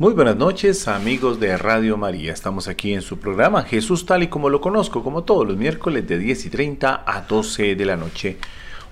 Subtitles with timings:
[0.00, 2.32] Muy buenas noches amigos de Radio María.
[2.32, 6.06] Estamos aquí en su programa Jesús tal y como lo conozco, como todos los miércoles
[6.06, 8.36] de 10 y 30 a 12 de la noche.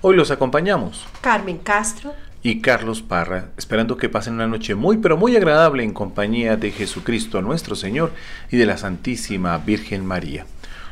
[0.01, 5.15] Hoy los acompañamos Carmen Castro y Carlos Parra, esperando que pasen una noche muy pero
[5.15, 8.11] muy agradable en compañía de Jesucristo nuestro Señor
[8.51, 10.45] y de la Santísima Virgen María.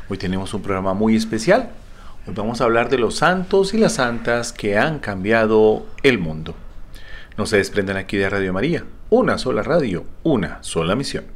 [0.07, 1.71] Hoy tenemos un programa muy especial.
[2.25, 6.55] Hoy vamos a hablar de los santos y las santas que han cambiado el mundo.
[7.38, 11.34] No se desprendan aquí de Radio María una sola radio, una sola misión.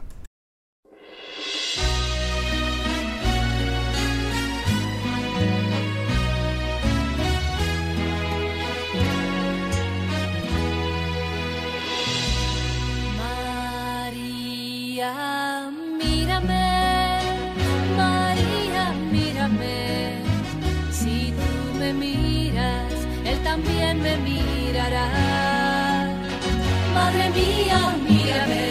[27.10, 28.66] Madre mía, mírame,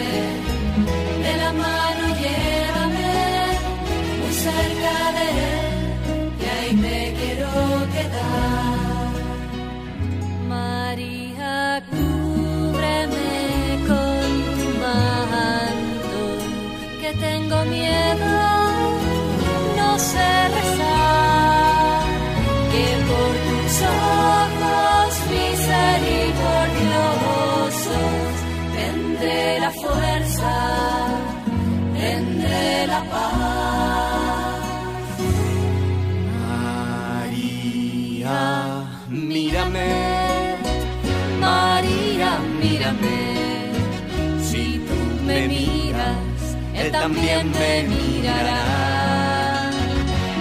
[1.25, 3.11] de la mano llévame,
[4.19, 5.75] muy cerca de él,
[6.39, 7.51] y ahí me quiero
[7.95, 9.11] quedar.
[10.47, 13.31] María, cúbreme
[13.89, 14.23] con
[14.57, 16.21] tu manto,
[17.01, 18.28] que tengo miedo,
[29.69, 30.53] la fuerza,
[31.93, 34.59] tendré la paz.
[37.11, 38.37] María,
[39.09, 39.91] mírame,
[41.39, 42.31] María,
[42.61, 43.19] mírame,
[44.47, 44.97] si tú
[45.27, 46.39] me miras,
[46.73, 48.61] Él también me mirará.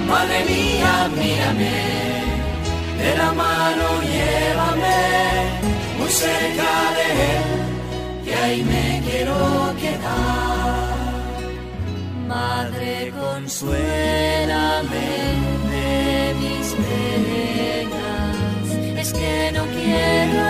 [0.09, 1.77] Madre mía, mírame,
[3.01, 5.01] de la mano llévame,
[5.99, 7.68] muy cerca de él,
[8.43, 9.37] ahí me quiero
[9.81, 10.97] quedar.
[12.27, 15.11] Madre, consuélame
[15.73, 18.67] de mis penas,
[19.03, 20.49] es que no quiero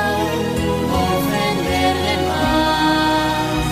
[1.06, 3.66] ofenderle más,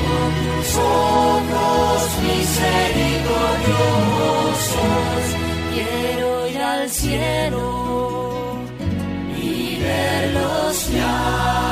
[0.00, 5.22] por tus ojos misericordiosos
[5.74, 7.64] quiero ir al cielo
[9.36, 9.38] y
[9.80, 11.69] verlos ya.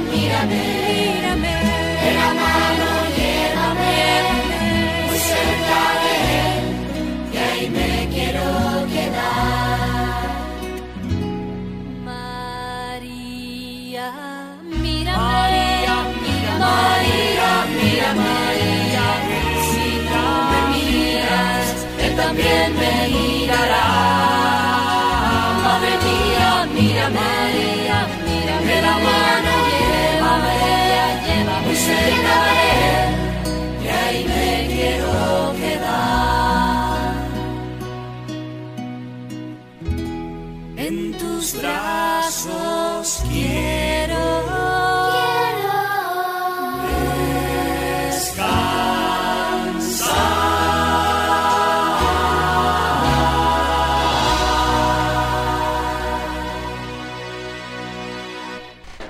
[0.00, 1.54] Mírame, mírame,
[2.02, 3.96] De la mano llévame,
[5.06, 6.14] muy cerca de
[6.46, 6.64] él,
[7.32, 8.46] que ahí me quiero
[8.92, 10.28] quedar.
[12.76, 14.08] María,
[14.82, 15.66] mírame,
[16.64, 19.06] María, mírame, María,
[19.70, 21.66] si tú me miras,
[22.04, 23.86] él también me mirará.
[25.64, 27.30] Madre mía, mírame,
[28.26, 29.45] mírame, de la mano
[31.86, 32.65] llévame muy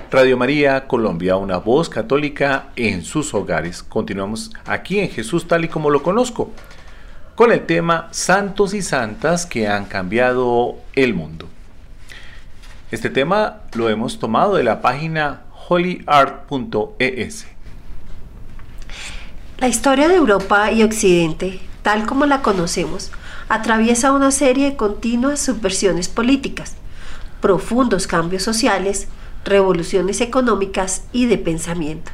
[0.09, 3.83] Radio María Colombia, una voz católica en sus hogares.
[3.83, 6.49] Continuamos aquí en Jesús tal y como lo conozco,
[7.35, 11.49] con el tema Santos y Santas que han cambiado el mundo.
[12.89, 17.47] Este tema lo hemos tomado de la página holyart.es.
[19.57, 23.11] La historia de Europa y Occidente, tal como la conocemos,
[23.49, 26.75] atraviesa una serie de continuas subversiones políticas,
[27.41, 29.09] profundos cambios sociales,
[29.47, 32.11] revoluciones económicas y de pensamiento.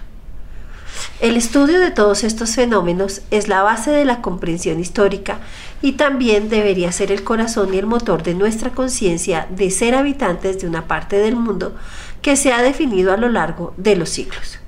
[1.20, 5.40] El estudio de todos estos fenómenos es la base de la comprensión histórica
[5.82, 10.60] y también debería ser el corazón y el motor de nuestra conciencia de ser habitantes
[10.60, 11.76] de una parte del mundo
[12.22, 14.60] que se ha definido a lo largo de los siglos.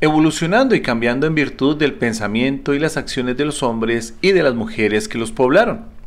[0.00, 4.44] Evolucionando y cambiando en virtud del pensamiento y las acciones de los hombres y de
[4.44, 5.97] las mujeres que los poblaron.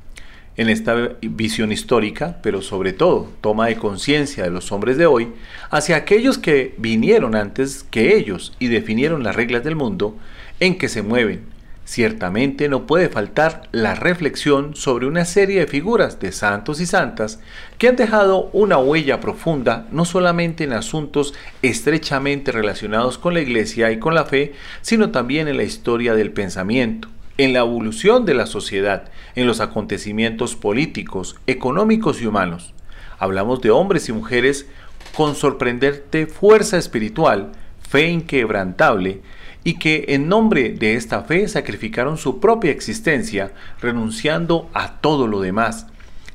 [0.61, 5.29] En esta visión histórica, pero sobre todo toma de conciencia de los hombres de hoy,
[5.71, 10.15] hacia aquellos que vinieron antes que ellos y definieron las reglas del mundo
[10.59, 11.45] en que se mueven,
[11.83, 17.39] Ciertamente no puede faltar la reflexión sobre una serie de figuras de santos y santas
[17.79, 23.91] que han dejado una huella profunda no solamente en asuntos estrechamente relacionados con la Iglesia
[23.91, 28.33] y con la fe, sino también en la historia del pensamiento, en la evolución de
[28.33, 32.73] la sociedad, en los acontecimientos políticos, económicos y humanos.
[33.19, 34.67] Hablamos de hombres y mujeres
[35.15, 37.51] con sorprendente fuerza espiritual,
[37.87, 39.21] fe inquebrantable,
[39.63, 45.41] y que en nombre de esta fe sacrificaron su propia existencia, renunciando a todo lo
[45.41, 45.87] demás,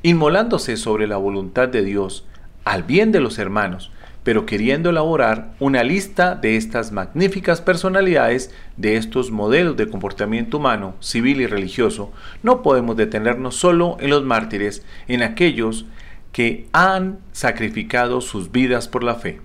[0.02, 2.24] inmolándose sobre la voluntad de Dios,
[2.66, 3.92] al bien de los hermanos,
[4.24, 10.96] pero queriendo elaborar una lista de estas magníficas personalidades, de estos modelos de comportamiento humano,
[10.98, 15.86] civil y religioso, no podemos detenernos solo en los mártires, en aquellos
[16.32, 19.40] que han sacrificado sus vidas por la fe.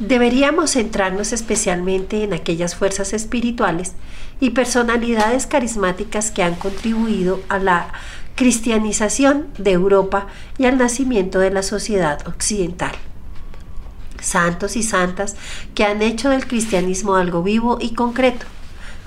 [0.00, 3.94] Deberíamos centrarnos especialmente en aquellas fuerzas espirituales
[4.40, 7.92] y personalidades carismáticas que han contribuido a la
[8.38, 12.92] cristianización de Europa y al nacimiento de la sociedad occidental.
[14.20, 15.36] Santos y santas
[15.74, 18.46] que han hecho del cristianismo algo vivo y concreto,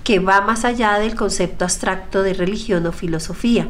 [0.04, 3.70] que va más allá del concepto abstracto de religión o filosofía,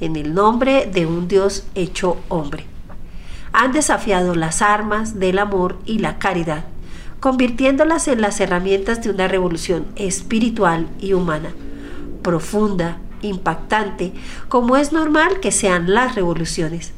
[0.00, 2.66] en el nombre de un Dios hecho hombre
[3.54, 6.64] han desafiado las armas del amor y la caridad,
[7.20, 11.54] convirtiéndolas en las herramientas de una revolución espiritual y humana,
[12.22, 14.12] profunda, impactante,
[14.48, 16.92] como es normal que sean las revoluciones.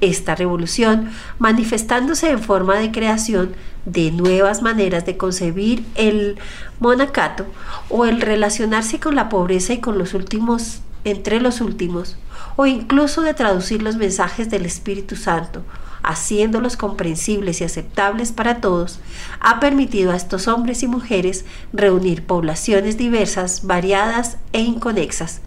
[0.00, 3.54] Esta revolución manifestándose en forma de creación
[3.84, 6.38] de nuevas maneras de concebir el
[6.78, 7.46] monacato
[7.88, 12.16] o el relacionarse con la pobreza y con los últimos entre los últimos,
[12.56, 15.62] o incluso de traducir los mensajes del Espíritu Santo,
[16.02, 19.00] haciéndolos comprensibles y aceptables para todos,
[19.40, 25.40] ha permitido a estos hombres y mujeres reunir poblaciones diversas, variadas e inconexas,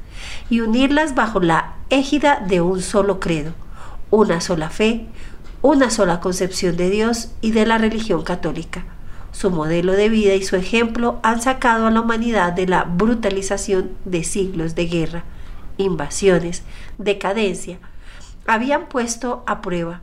[0.49, 3.53] y unirlas bajo la égida de un solo credo,
[4.09, 5.07] una sola fe,
[5.61, 8.85] una sola concepción de Dios y de la religión católica.
[9.31, 13.91] Su modelo de vida y su ejemplo han sacado a la humanidad de la brutalización
[14.05, 15.23] de siglos de guerra,
[15.77, 16.63] invasiones,
[16.97, 17.79] decadencia,
[18.45, 20.01] habían puesto a prueba.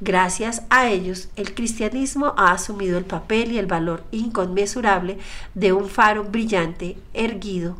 [0.00, 5.18] Gracias a ellos, el cristianismo ha asumido el papel y el valor inconmensurable
[5.54, 7.76] de un faro brillante, erguido,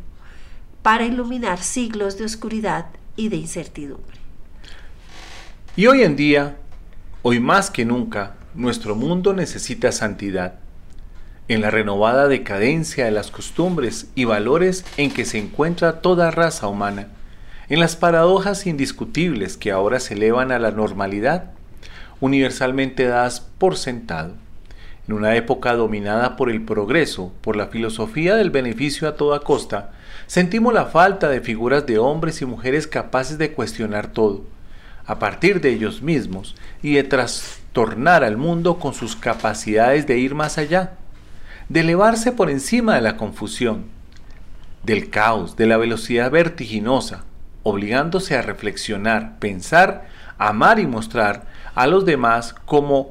[0.83, 2.87] para iluminar siglos de oscuridad
[3.17, 4.19] y de incertidumbre.
[5.77, 6.57] Y hoy en día,
[7.23, 10.55] hoy más que nunca, nuestro mundo necesita santidad
[11.49, 16.69] en la renovada decadencia de las costumbres y valores en que se encuentra toda raza
[16.69, 17.09] humana
[17.69, 21.53] en las paradojas indiscutibles que ahora se elevan a la normalidad,
[22.21, 24.35] universalmente dadas por sentado.
[25.09, 29.93] En una época dominada por el progreso, por la filosofía del beneficio a toda costa,
[30.33, 34.45] sentimos la falta de figuras de hombres y mujeres capaces de cuestionar todo,
[35.05, 40.35] a partir de ellos mismos, y de trastornar al mundo con sus capacidades de ir
[40.35, 40.95] más allá,
[41.69, 43.85] de elevarse por encima de la confusión,
[44.83, 47.25] del caos, de la velocidad vertiginosa,
[47.63, 50.09] obligándose a reflexionar, pensar,
[50.39, 51.45] amar y mostrar
[51.75, 53.11] a los demás cómo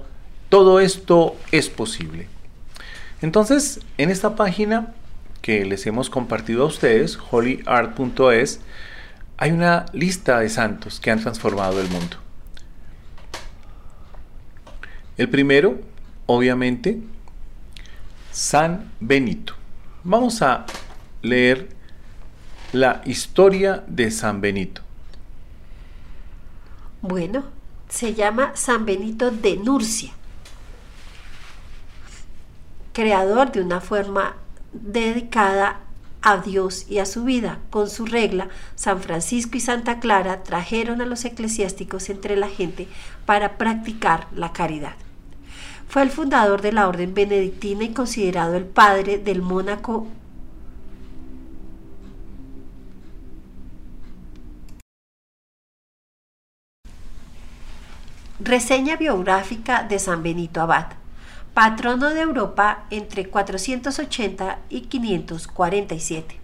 [0.49, 2.27] todo esto es posible.
[3.21, 4.95] Entonces, en esta página
[5.41, 8.61] que les hemos compartido a ustedes, holyart.es,
[9.37, 12.17] hay una lista de santos que han transformado el mundo.
[15.17, 15.79] El primero,
[16.27, 17.01] obviamente,
[18.31, 19.55] San Benito.
[20.03, 20.65] Vamos a
[21.21, 21.69] leer
[22.71, 24.81] la historia de San Benito.
[27.01, 27.43] Bueno,
[27.89, 30.11] se llama San Benito de Nurcia,
[32.93, 34.35] creador de una forma
[34.73, 35.79] dedicada
[36.21, 37.59] a Dios y a su vida.
[37.69, 42.87] Con su regla, San Francisco y Santa Clara trajeron a los eclesiásticos entre la gente
[43.25, 44.93] para practicar la caridad.
[45.87, 50.07] Fue el fundador de la orden benedictina y considerado el padre del Mónaco
[58.43, 60.87] Reseña biográfica de San Benito Abad,
[61.53, 66.39] patrono de Europa entre 480 y 547.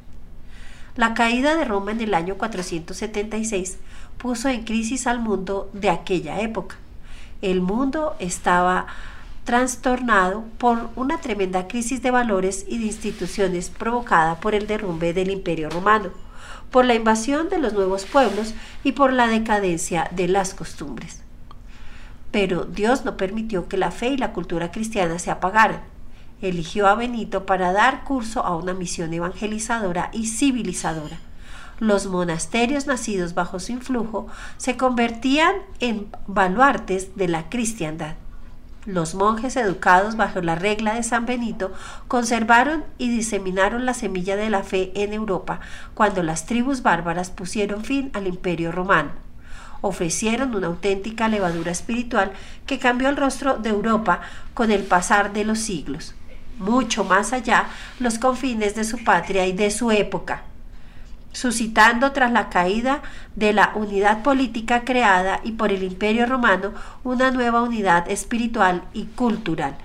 [0.98, 3.78] La caída de Roma en el año 476
[4.18, 6.76] puso en crisis al mundo de aquella época.
[7.42, 8.88] El mundo estaba
[9.46, 15.32] trastornado por una tremenda crisis de valores y de instituciones provocada por el derrumbe del
[15.32, 16.10] imperio romano,
[16.70, 21.24] por la invasión de los nuevos pueblos y por la decadencia de las costumbres
[22.32, 25.82] pero Dios no permitió que la fe y la cultura cristiana se apagaran.
[26.40, 31.18] eligió a Benito para dar curso a una misión evangelizadora y civilizadora.
[31.80, 38.16] Los monasterios nacidos bajo su influjo se convertían en baluartes de la cristiandad.
[38.88, 41.74] Los monjes educados bajo la regla de San Benito
[42.08, 45.60] conservaron y diseminaron la semilla de la fe en Europa
[45.94, 49.27] cuando las tribus bárbaras pusieron fin al imperio romano.
[49.82, 52.32] Ofrecieron una auténtica levadura espiritual
[52.66, 54.22] que cambió el rostro de Europa
[54.54, 56.16] con el pasar de los siglos,
[56.58, 57.66] mucho más allá
[58.00, 60.44] los confines de su patria y de su época
[61.38, 63.04] suscitando tras la caída
[63.36, 69.04] de la unidad política creada y por el imperio romano una nueva unidad espiritual y
[69.06, 69.76] cultural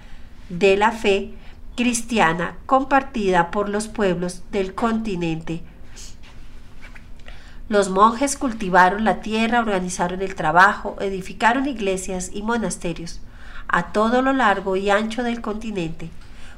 [0.49, 1.35] de la fe
[1.77, 5.63] cristiana compartida por los pueblos del continente.
[7.69, 13.21] Los monjes cultivaron la tierra, organizaron el trabajo, edificaron iglesias y monasterios
[13.69, 16.11] a todo lo largo y ancho del continente.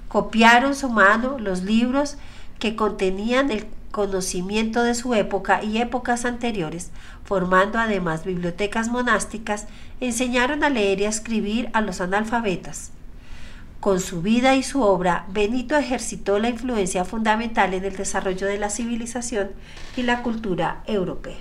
[0.08, 2.16] Copiaron su mano los libros
[2.58, 6.90] que contenían el conocimiento de su época y épocas anteriores,
[7.24, 9.66] formando además bibliotecas monásticas,
[10.00, 12.90] enseñaron a leer y a escribir a los analfabetas.
[13.84, 18.56] Con su vida y su obra, Benito ejercitó la influencia fundamental en el desarrollo de
[18.56, 19.50] la civilización
[19.94, 21.36] y la cultura europea.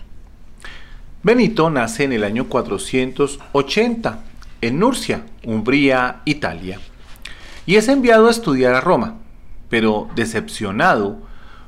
[1.23, 4.23] Benito nace en el año 480
[4.59, 6.81] en Nurcia, Umbría, Italia,
[7.65, 9.19] y es enviado a estudiar a Roma,
[9.69, 11.19] pero decepcionado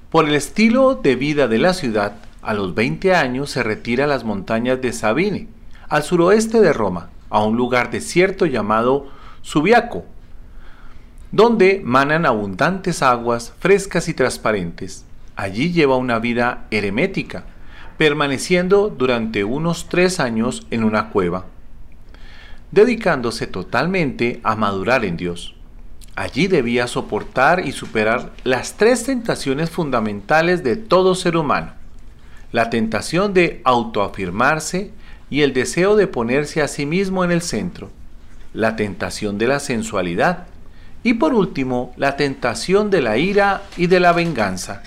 [0.10, 4.08] por el estilo de vida de la ciudad, a los 20 años se retira a
[4.08, 5.48] las montañas de Sabine,
[5.88, 9.08] al suroeste de Roma, a un lugar desierto llamado
[9.42, 10.04] Subiaco,
[11.36, 15.04] donde manan abundantes aguas frescas y transparentes.
[15.36, 17.44] Allí lleva una vida eremética,
[17.98, 21.48] permaneciendo durante unos tres años en una cueva,
[22.72, 25.56] dedicándose totalmente a madurar en Dios.
[26.16, 31.74] Allí debía soportar y superar las tres tentaciones fundamentales de todo ser humano.
[32.54, 34.94] La tentación de autoafirmarse
[35.30, 37.90] y el deseo de ponerse a sí mismo en el centro.
[38.54, 40.48] La tentación de la sensualidad.
[41.06, 44.82] Y por último, la tentación de la ira y de la venganza.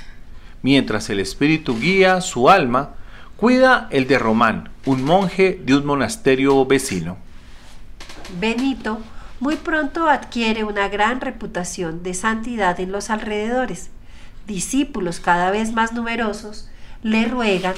[0.62, 2.96] Mientras el espíritu guía su alma,
[3.36, 7.18] cuida el de Román, un monje de un monasterio vecino.
[8.40, 8.98] Benito
[9.38, 13.90] muy pronto adquiere una gran reputación de santidad en los alrededores.
[14.48, 16.68] Discípulos cada vez más numerosos
[17.04, 17.74] le ruegan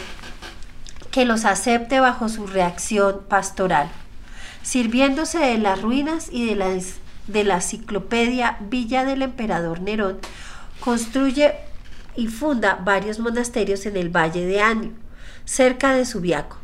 [1.10, 3.90] que los acepte bajo su reacción pastoral,
[4.62, 6.68] sirviéndose de las ruinas y de la,
[7.26, 10.18] de la enciclopedia Villa del Emperador Nerón,
[10.80, 11.54] construye
[12.16, 14.92] y funda varios monasterios en el Valle de Anio,
[15.44, 16.56] cerca de Subiaco,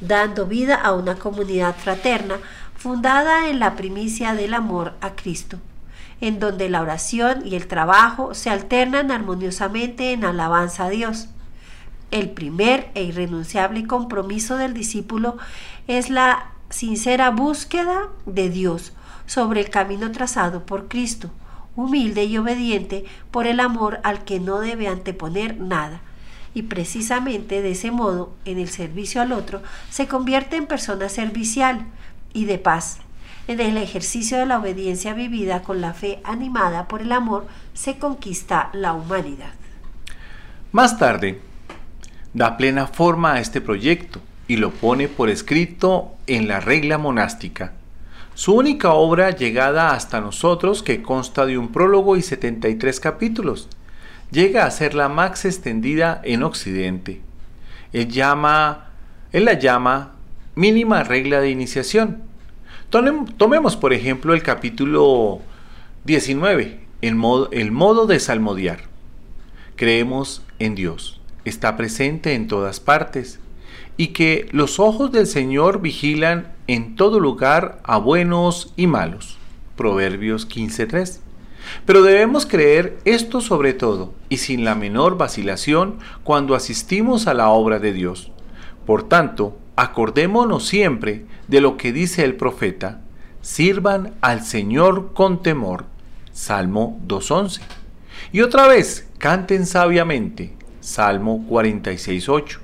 [0.00, 2.36] dando vida a una comunidad fraterna
[2.76, 5.58] fundada en la primicia del amor a Cristo,
[6.20, 11.28] en donde la oración y el trabajo se alternan armoniosamente en alabanza a Dios.
[12.10, 15.36] El primer e irrenunciable compromiso del discípulo
[15.86, 18.92] es la sincera búsqueda de Dios
[19.26, 21.30] sobre el camino trazado por Cristo,
[21.76, 26.00] humilde y obediente por el amor al que no debe anteponer nada.
[26.54, 31.86] Y precisamente de ese modo, en el servicio al otro, se convierte en persona servicial,
[32.34, 32.98] y de paz.
[33.46, 37.98] En el ejercicio de la obediencia vivida con la fe animada por el amor se
[37.98, 39.54] conquista la humanidad.
[40.72, 41.40] Más tarde,
[42.34, 47.72] da plena forma a este proyecto y lo pone por escrito en la regla monástica.
[48.34, 53.68] Su única obra llegada hasta nosotros, que consta de un prólogo y 73 capítulos,
[54.32, 57.20] llega a ser la más extendida en Occidente.
[57.92, 58.90] Él, llama,
[59.30, 60.14] él la llama
[60.56, 62.22] mínima regla de iniciación.
[62.90, 65.40] Tomemos, por ejemplo, el capítulo
[66.04, 68.80] 19, el modo, el modo de salmodiar.
[69.76, 73.38] Creemos en Dios, está presente en todas partes,
[73.96, 79.38] y que los ojos del Señor vigilan en todo lugar a buenos y malos.
[79.76, 81.20] Proverbios 15.3.
[81.86, 87.48] Pero debemos creer esto sobre todo y sin la menor vacilación cuando asistimos a la
[87.48, 88.30] obra de Dios.
[88.86, 93.00] Por tanto, acordémonos siempre de lo que dice el profeta,
[93.40, 95.86] sirvan al Señor con temor.
[96.32, 97.60] Salmo 2.11.
[98.32, 100.54] Y otra vez, canten sabiamente.
[100.80, 102.63] Salmo 46.8.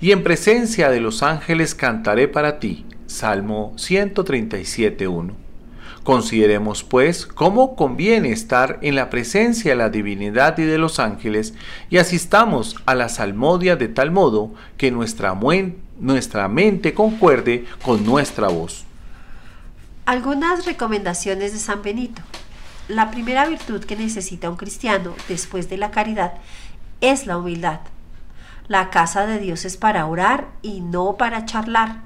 [0.00, 2.86] Y en presencia de los ángeles cantaré para ti.
[3.06, 5.32] Salmo 137.1.
[6.04, 11.54] Consideremos pues cómo conviene estar en la presencia de la divinidad y de los ángeles
[11.90, 15.36] y asistamos a la salmodia de tal modo que nuestra,
[15.98, 18.84] nuestra mente concuerde con nuestra voz.
[20.06, 22.22] Algunas recomendaciones de San Benito.
[22.86, 26.34] La primera virtud que necesita un cristiano después de la caridad
[27.02, 27.80] es la humildad.
[28.68, 32.02] La casa de Dios es para orar y no para charlar.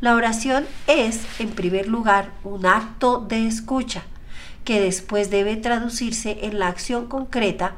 [0.00, 4.02] La oración es, en primer lugar, un acto de escucha,
[4.64, 7.74] que después debe traducirse en la acción concreta.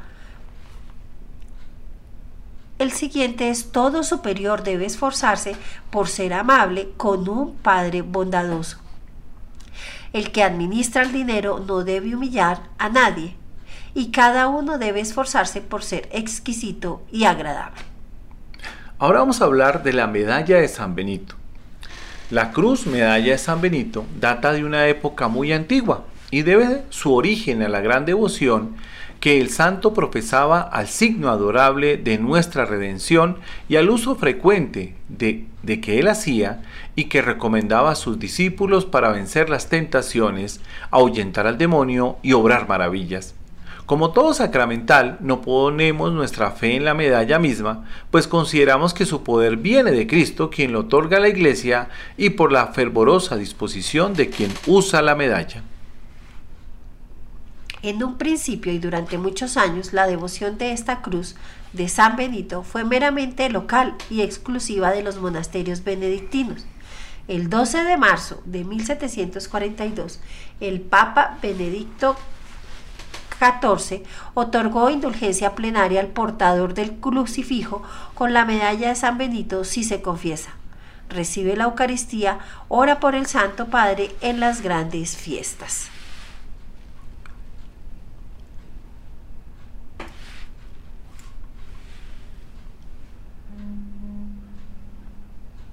[2.78, 5.56] El siguiente es todo superior debe esforzarse
[5.90, 8.76] por ser amable con un Padre bondadoso.
[10.12, 13.36] El que administra el dinero no debe humillar a nadie
[13.94, 17.91] y cada uno debe esforzarse por ser exquisito y agradable.
[19.02, 21.34] Ahora vamos a hablar de la medalla de San Benito.
[22.30, 27.12] La cruz medalla de San Benito data de una época muy antigua y debe su
[27.12, 28.76] origen a la gran devoción
[29.18, 35.46] que el santo profesaba al signo adorable de nuestra redención y al uso frecuente de,
[35.64, 36.62] de, que él hacía
[36.94, 40.60] y que recomendaba a sus discípulos para vencer las tentaciones,
[40.92, 43.34] ahuyentar al demonio y obrar maravillas.
[43.86, 49.24] Como todo sacramental, no ponemos nuestra fe en la medalla misma, pues consideramos que su
[49.24, 54.14] poder viene de Cristo, quien lo otorga a la Iglesia, y por la fervorosa disposición
[54.14, 55.62] de quien usa la medalla.
[57.82, 61.34] En un principio y durante muchos años, la devoción de esta cruz
[61.72, 66.64] de San Benito fue meramente local y exclusiva de los monasterios benedictinos.
[67.26, 70.20] El 12 de marzo de 1742,
[70.60, 72.16] el Papa Benedicto
[73.42, 77.82] XIV otorgó indulgencia plenaria al portador del crucifijo
[78.14, 80.50] con la medalla de San Benito si se confiesa.
[81.08, 85.90] Recibe la Eucaristía, ora por el Santo Padre en las grandes fiestas.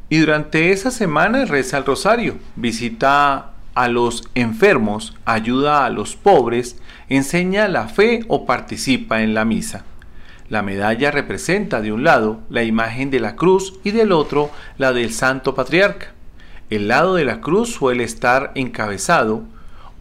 [0.10, 6.82] Y durante esa semana reza el rosario, visita a los enfermos, ayuda a los pobres,
[7.10, 9.84] enseña la fe o participa en la misa.
[10.48, 14.94] La medalla representa de un lado la imagen de la cruz y del otro la
[14.94, 16.13] del Santo Patriarca.
[16.70, 19.44] El lado de la cruz suele estar encabezado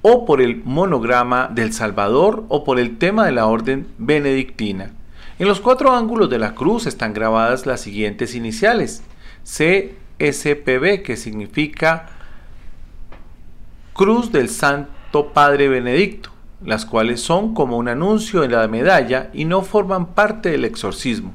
[0.02, 4.92] o por el monograma del Salvador o por el tema de la orden benedictina.
[5.38, 9.02] En los cuatro ángulos de la cruz están grabadas las siguientes iniciales.
[9.44, 12.06] CSPB, que significa
[13.92, 16.30] Cruz del Santo Padre Benedicto,
[16.64, 21.32] las cuales son como un anuncio en la medalla y no forman parte del exorcismo.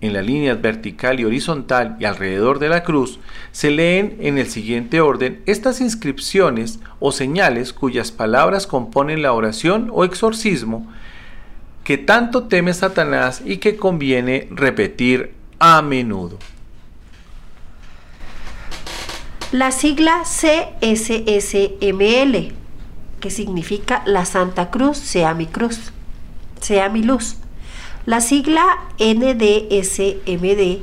[0.00, 3.20] En la línea vertical y horizontal y alrededor de la cruz
[3.52, 9.90] se leen en el siguiente orden estas inscripciones o señales cuyas palabras componen la oración
[9.92, 10.86] o exorcismo
[11.84, 16.38] que tanto teme Satanás y que conviene repetir a menudo.
[19.52, 21.12] La sigla CSSML,
[23.24, 25.92] que significa la Santa Cruz sea mi cruz,
[26.60, 27.36] sea mi luz.
[28.04, 28.66] La sigla
[28.98, 30.82] NDSMD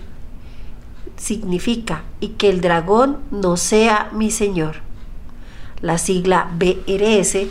[1.17, 4.77] significa y que el dragón no sea mi señor.
[5.81, 7.45] La sigla BRS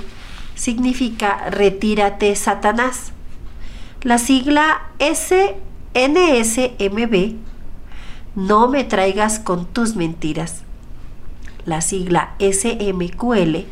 [0.57, 3.13] significa retírate Satanás.
[4.03, 5.55] La sigla SNSMB
[8.35, 10.63] no me traigas con tus mentiras.
[11.65, 13.67] La sigla SMQL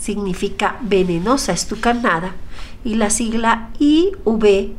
[0.00, 2.34] significa venenosa es tu carnada
[2.84, 4.70] y la sigla IVB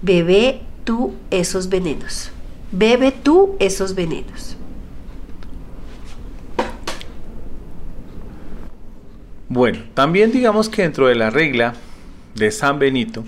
[0.00, 2.30] bebe tú esos venenos.
[2.70, 4.56] Bebe tú esos venenos.
[9.48, 11.74] Bueno, también digamos que dentro de la regla
[12.34, 13.24] de San Benito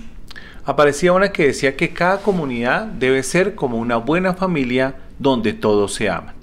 [0.65, 5.93] aparecía una que decía que cada comunidad debe ser como una buena familia donde todos
[5.93, 6.35] se aman.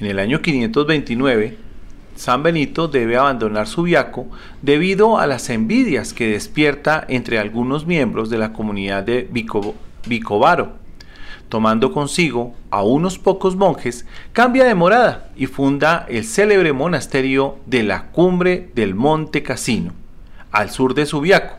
[0.00, 1.67] En el año 529,
[2.18, 4.26] San Benito debe abandonar su viaco
[4.60, 9.30] debido a las envidias que despierta entre algunos miembros de la comunidad de
[10.04, 10.72] Vicovaro.
[11.48, 17.84] Tomando consigo a unos pocos monjes, cambia de morada y funda el célebre monasterio de
[17.84, 19.92] la cumbre del Monte Casino,
[20.50, 21.54] al sur de Subiaco.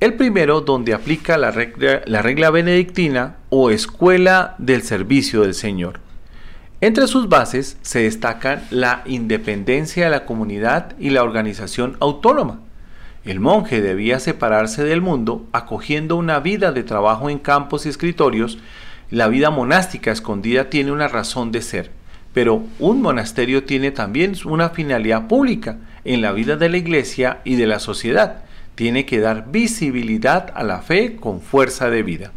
[0.00, 6.00] El primero donde aplica la regla benedictina o escuela del servicio del Señor.
[6.82, 12.60] Entre sus bases se destacan la independencia de la comunidad y la organización autónoma.
[13.22, 18.56] El monje debía separarse del mundo, acogiendo una vida de trabajo en campos y escritorios.
[19.10, 21.90] La vida monástica escondida tiene una razón de ser,
[22.32, 27.56] pero un monasterio tiene también una finalidad pública en la vida de la iglesia y
[27.56, 28.44] de la sociedad.
[28.74, 32.32] Tiene que dar visibilidad a la fe con fuerza de vida.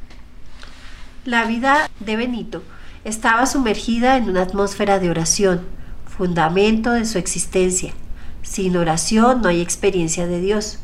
[1.24, 2.62] La vida de Benito
[3.04, 5.62] estaba sumergida en una atmósfera de oración,
[6.06, 7.94] fundamento de su existencia.
[8.42, 10.80] Sin oración no hay experiencia de Dios.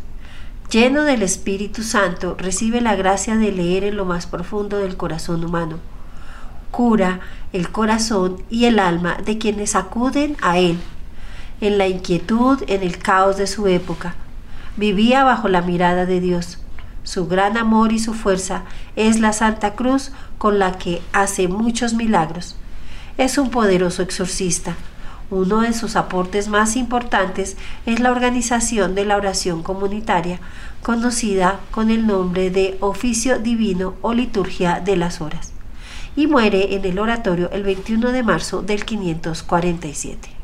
[0.70, 5.44] Lleno del Espíritu Santo, recibe la gracia de leer en lo más profundo del corazón
[5.44, 5.80] humano.
[6.72, 7.22] Cura
[7.54, 10.78] el corazón y el alma de quienes acuden a Él.
[11.62, 14.16] En la inquietud, en el caos de su época,
[14.78, 16.60] vivía bajo la mirada de Dios.
[17.10, 21.96] Su gran amor y su fuerza es la Santa Cruz con la que hace muchos
[21.96, 22.56] milagros.
[23.18, 24.76] Es un poderoso exorcista
[25.32, 30.40] uno de sus aportes más importantes es la organización de la oración comunitaria,
[30.82, 35.52] conocida con el nombre de Oficio Divino o Liturgia de las Horas,
[36.16, 40.39] y muere en el oratorio el 21 de marzo del 547.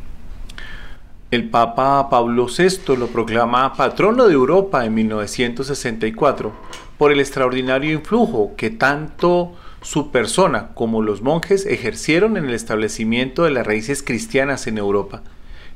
[1.35, 6.53] El Papa Pablo VI lo proclama patrono de Europa en 1964
[6.97, 13.43] por el extraordinario influjo que tanto su persona, como los monjes, ejercieron en el establecimiento
[13.43, 15.23] de las raíces cristianas en Europa.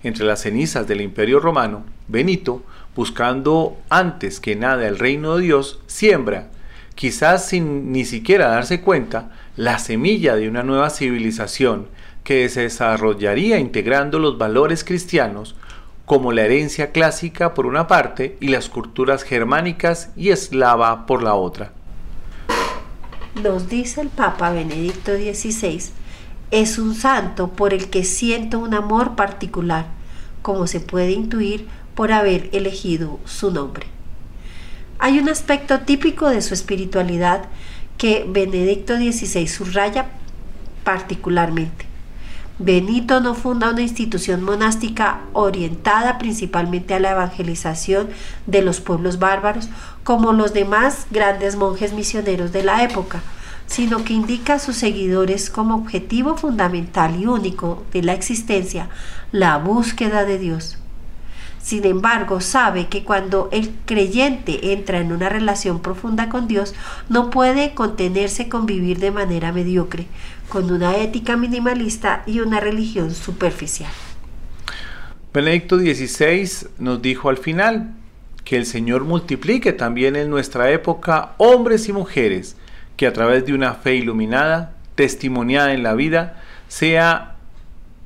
[0.02, 2.63] Entre las cenizas del Imperio Romano, Benito,
[2.95, 6.48] buscando antes que nada el reino de Dios, siembra,
[6.95, 11.88] quizás sin ni siquiera darse cuenta, la semilla de una nueva civilización
[12.24, 15.56] que se desarrollaría integrando los valores cristianos
[16.06, 21.36] como la herencia clásica por una parte y las culturas germánicas y eslava por la
[21.36, 21.72] otra
[23.42, 25.82] nos dice el Papa Benedicto XVI,
[26.52, 29.86] es un santo por el que siento un amor particular,
[30.42, 33.88] como se puede intuir por haber elegido su nombre.
[35.00, 37.46] Hay un aspecto típico de su espiritualidad
[37.98, 40.08] que Benedicto XVI subraya
[40.84, 41.88] particularmente.
[42.62, 48.10] Benito no funda una institución monástica orientada principalmente a la evangelización
[48.48, 49.69] de los pueblos bárbaros
[50.04, 53.22] como los demás grandes monjes misioneros de la época,
[53.65, 58.89] sino que indica a sus seguidores como objetivo fundamental y único de la existencia
[59.32, 60.79] la búsqueda de Dios.
[61.70, 66.74] Sin embargo, sabe que cuando el creyente entra en una relación profunda con Dios,
[67.10, 70.08] no puede contenerse con vivir de manera mediocre,
[70.50, 73.92] con una ética minimalista y una religión superficial.
[75.32, 77.92] Benedicto XVI nos dijo al final
[78.44, 82.58] que el Señor multiplique también en nuestra época hombres y mujeres
[82.98, 87.29] que a través de una fe iluminada, testimoniada en la vida, sea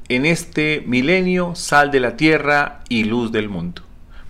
[0.10, 3.82] en este milenio sal de la tierra y luz del mundo.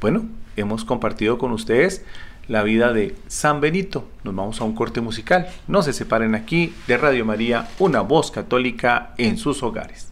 [0.01, 2.03] Bueno, hemos compartido con ustedes
[2.47, 4.07] la vida de San Benito.
[4.23, 5.47] Nos vamos a un corte musical.
[5.67, 10.11] No se separen aquí de Radio María, una voz católica en sus hogares.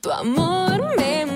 [0.00, 1.26] Tu amor me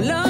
[0.00, 0.23] le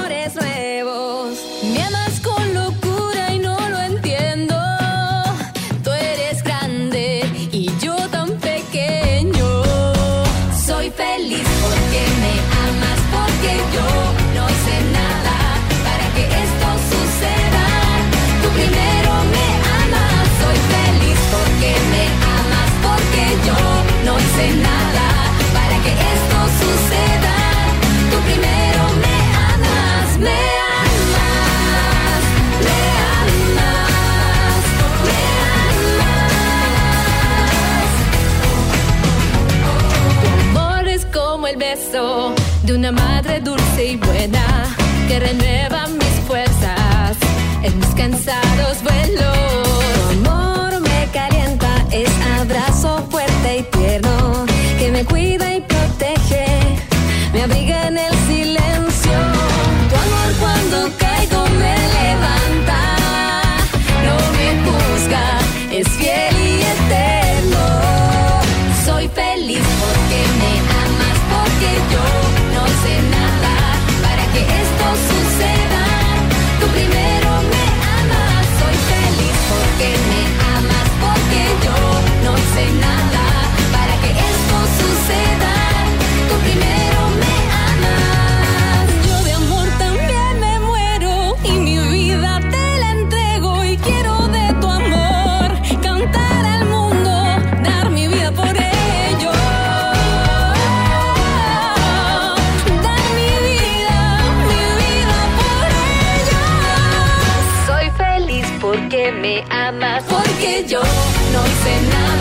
[110.08, 112.13] porque yo no hice nada.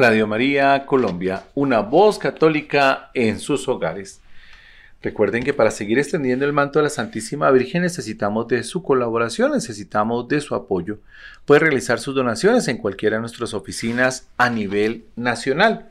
[0.00, 4.22] Radio María Colombia, una voz católica en sus hogares.
[5.02, 9.52] Recuerden que para seguir extendiendo el manto de la Santísima Virgen necesitamos de su colaboración,
[9.52, 11.00] necesitamos de su apoyo.
[11.44, 15.90] Puede realizar sus donaciones en cualquiera de nuestras oficinas a nivel nacional.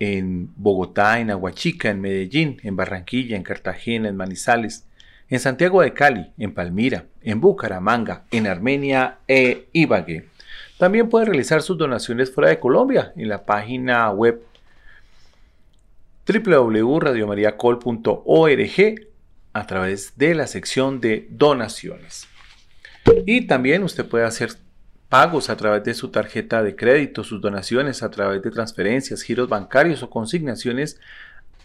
[0.00, 4.86] En Bogotá, en Aguachica, en Medellín, en Barranquilla, en Cartagena, en Manizales,
[5.28, 10.26] en Santiago de Cali, en Palmira, en Bucaramanga, en Armenia e Ibagué.
[10.78, 14.40] También puede realizar sus donaciones fuera de Colombia en la página web
[16.26, 19.08] www.radiomariacol.org
[19.54, 22.28] a través de la sección de donaciones.
[23.26, 24.50] Y también usted puede hacer
[25.08, 29.48] pagos a través de su tarjeta de crédito, sus donaciones a través de transferencias, giros
[29.48, 31.00] bancarios o consignaciones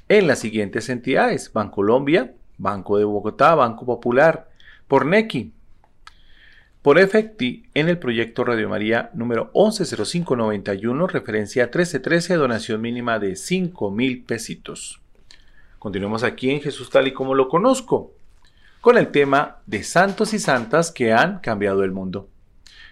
[0.08, 4.50] en las siguientes entidades: Bancolombia, Banco de Bogotá, Banco Popular,
[4.88, 5.52] por Nequi,
[6.84, 13.90] por Efecti en el proyecto Radio María número 110591, referencia 1313, donación mínima de 5
[13.90, 15.00] mil pesitos.
[15.80, 18.12] Continuemos aquí en Jesús tal y como lo conozco,
[18.82, 22.28] con el tema de santos y santas que han cambiado el mundo.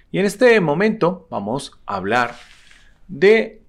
[0.10, 2.36] Y en este momento vamos a hablar
[3.10, 3.62] de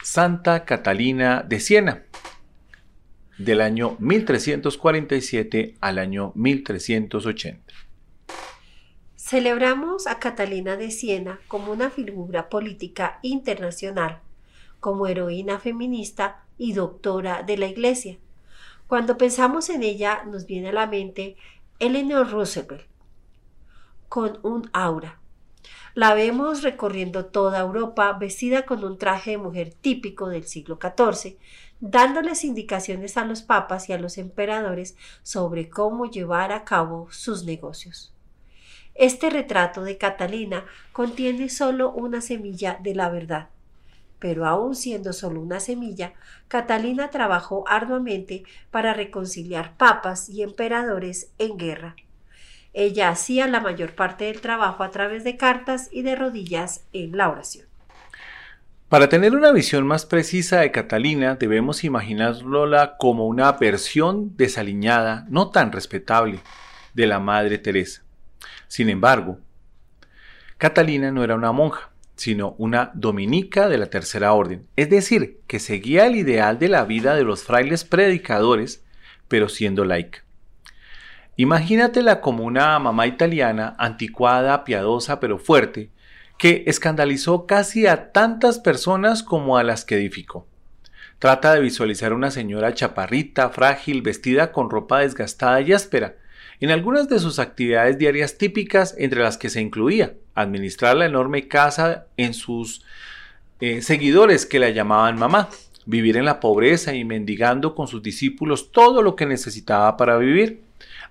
[0.00, 2.04] Santa Catalina de Siena,
[3.36, 7.65] del año 1347 al año 1380.
[9.28, 14.20] Celebramos a Catalina de Siena como una figura política internacional,
[14.78, 18.18] como heroína feminista y doctora de la Iglesia.
[18.86, 21.36] Cuando pensamos en ella nos viene a la mente
[21.80, 22.86] Eleanor Roosevelt,
[24.08, 25.18] con un aura.
[25.94, 31.36] La vemos recorriendo toda Europa vestida con un traje de mujer típico del siglo XIV,
[31.80, 37.42] dándoles indicaciones a los papas y a los emperadores sobre cómo llevar a cabo sus
[37.42, 38.12] negocios.
[38.98, 43.48] Este retrato de Catalina contiene solo una semilla de la verdad.
[44.18, 46.14] Pero aun siendo solo una semilla,
[46.48, 51.94] Catalina trabajó arduamente para reconciliar papas y emperadores en guerra.
[52.72, 57.16] Ella hacía la mayor parte del trabajo a través de cartas y de rodillas en
[57.16, 57.66] la oración.
[58.88, 65.50] Para tener una visión más precisa de Catalina, debemos imaginarla como una versión desaliñada, no
[65.50, 66.40] tan respetable,
[66.94, 68.05] de la Madre Teresa.
[68.68, 69.38] Sin embargo,
[70.58, 75.60] Catalina no era una monja, sino una dominica de la tercera orden, es decir, que
[75.60, 78.82] seguía el ideal de la vida de los frailes predicadores,
[79.28, 80.24] pero siendo laica.
[81.36, 85.90] Imagínatela como una mamá italiana, anticuada, piadosa, pero fuerte,
[86.38, 90.46] que escandalizó casi a tantas personas como a las que edificó.
[91.18, 96.16] Trata de visualizar una señora chaparrita, frágil, vestida con ropa desgastada y áspera,
[96.60, 101.48] en algunas de sus actividades diarias típicas, entre las que se incluía administrar la enorme
[101.48, 102.84] casa en sus
[103.60, 105.48] eh, seguidores que la llamaban mamá,
[105.86, 110.60] vivir en la pobreza y mendigando con sus discípulos todo lo que necesitaba para vivir,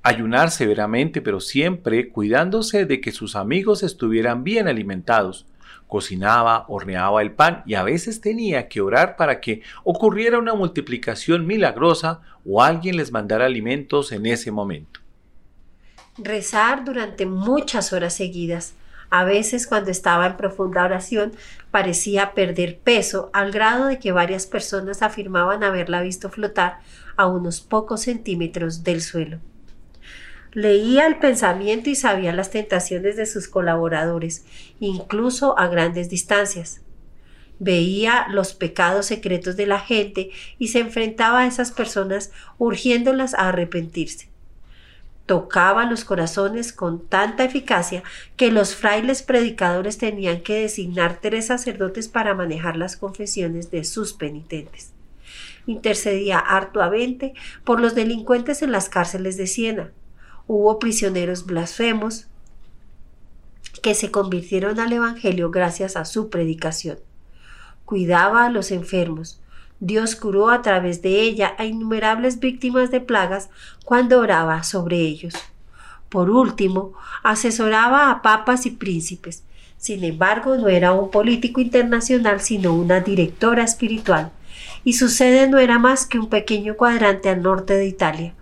[0.03, 5.45] ayunar severamente pero siempre cuidándose de que sus amigos estuvieran bien alimentados,
[5.87, 11.47] cocinaba, horneaba el pan y a veces tenía que orar para que ocurriera una multiplicación
[11.47, 15.04] milagrosa o alguien les mandara alimentos en ese momento
[16.17, 18.73] rezar durante muchas horas seguidas.
[19.09, 21.33] A veces cuando estaba en profunda oración
[21.71, 26.79] parecía perder peso al grado de que varias personas afirmaban haberla visto flotar
[27.15, 29.39] a unos pocos centímetros del suelo.
[30.53, 34.45] Leía el pensamiento y sabía las tentaciones de sus colaboradores,
[34.79, 36.81] incluso a grandes distancias.
[37.59, 43.49] Veía los pecados secretos de la gente y se enfrentaba a esas personas urgiéndolas a
[43.49, 44.34] arrepentirse
[45.25, 48.03] tocaba los corazones con tanta eficacia
[48.35, 54.13] que los frailes predicadores tenían que designar tres sacerdotes para manejar las confesiones de sus
[54.13, 54.91] penitentes.
[55.67, 57.33] intercedía arduamente
[57.63, 59.91] por los delincuentes en las cárceles de Siena.
[60.45, 62.27] Hubo prisioneros blasfemos
[63.81, 66.99] que se convirtieron al Evangelio gracias a su predicación.
[67.83, 69.41] Cuidaba a los enfermos.
[69.79, 73.49] Dios curó a través de ella a innumerables víctimas de plagas
[73.83, 75.33] cuando oraba sobre ellos.
[76.09, 79.43] Por último, asesoraba a papas y príncipes.
[79.77, 84.31] Sin embargo, no era un político internacional, sino una directora espiritual,
[84.83, 88.33] y su sede no era más que un pequeño cuadrante al norte de Italia.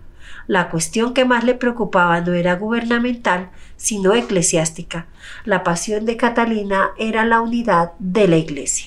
[0.46, 5.06] La cuestión que más le preocupaba no era gubernamental, sino eclesiástica.
[5.44, 8.86] La pasión de Catalina era la unidad de la Iglesia.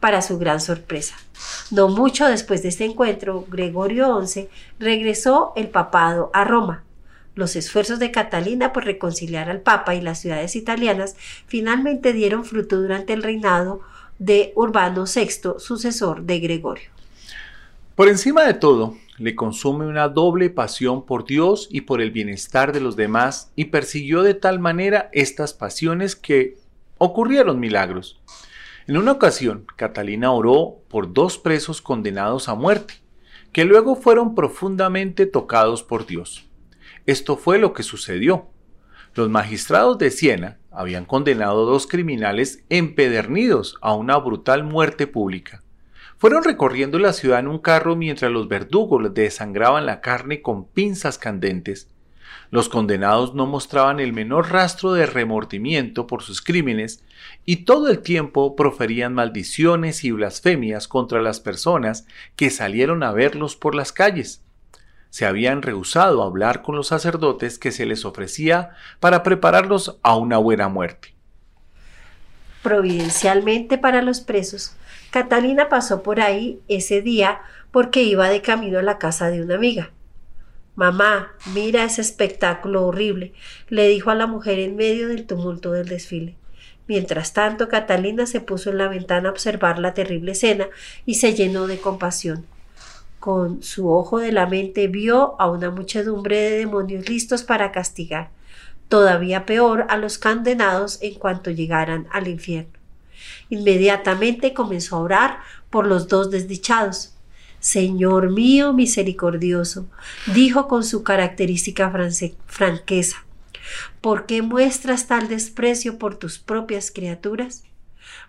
[0.00, 1.16] para su gran sorpresa.
[1.70, 6.84] No mucho después de este encuentro, Gregorio XI regresó el papado a Roma.
[7.34, 12.80] Los esfuerzos de Catalina por reconciliar al Papa y las ciudades italianas finalmente dieron fruto
[12.80, 13.80] durante el reinado
[14.18, 16.90] de Urbano VI, sucesor de Gregorio.
[17.94, 22.72] Por encima de todo, le consume una doble pasión por Dios y por el bienestar
[22.72, 26.56] de los demás y persiguió de tal manera estas pasiones que
[26.98, 28.20] ocurrieron milagros.
[28.86, 32.94] En una ocasión, Catalina oró por dos presos condenados a muerte,
[33.52, 36.46] que luego fueron profundamente tocados por Dios.
[37.06, 38.48] Esto fue lo que sucedió.
[39.14, 45.62] Los magistrados de Siena habían condenado dos criminales empedernidos a una brutal muerte pública.
[46.18, 50.66] Fueron recorriendo la ciudad en un carro mientras los verdugos les desangraban la carne con
[50.66, 51.88] pinzas candentes.
[52.50, 57.02] Los condenados no mostraban el menor rastro de remordimiento por sus crímenes
[57.44, 62.06] y todo el tiempo proferían maldiciones y blasfemias contra las personas
[62.36, 64.43] que salieron a verlos por las calles.
[65.14, 70.16] Se habían rehusado a hablar con los sacerdotes que se les ofrecía para prepararlos a
[70.16, 71.14] una buena muerte.
[72.64, 74.74] Providencialmente para los presos,
[75.12, 79.54] Catalina pasó por ahí ese día porque iba de camino a la casa de una
[79.54, 79.92] amiga.
[80.74, 83.34] Mamá, mira ese espectáculo horrible,
[83.68, 86.34] le dijo a la mujer en medio del tumulto del desfile.
[86.88, 90.66] Mientras tanto, Catalina se puso en la ventana a observar la terrible escena
[91.06, 92.46] y se llenó de compasión.
[93.24, 98.28] Con su ojo de la mente vio a una muchedumbre de demonios listos para castigar,
[98.90, 102.74] todavía peor a los condenados en cuanto llegaran al infierno.
[103.48, 105.38] Inmediatamente comenzó a orar
[105.70, 107.14] por los dos desdichados.
[107.60, 109.86] Señor mío misericordioso,
[110.34, 111.90] dijo con su característica
[112.46, 113.24] franqueza,
[114.02, 117.64] ¿por qué muestras tal desprecio por tus propias criaturas?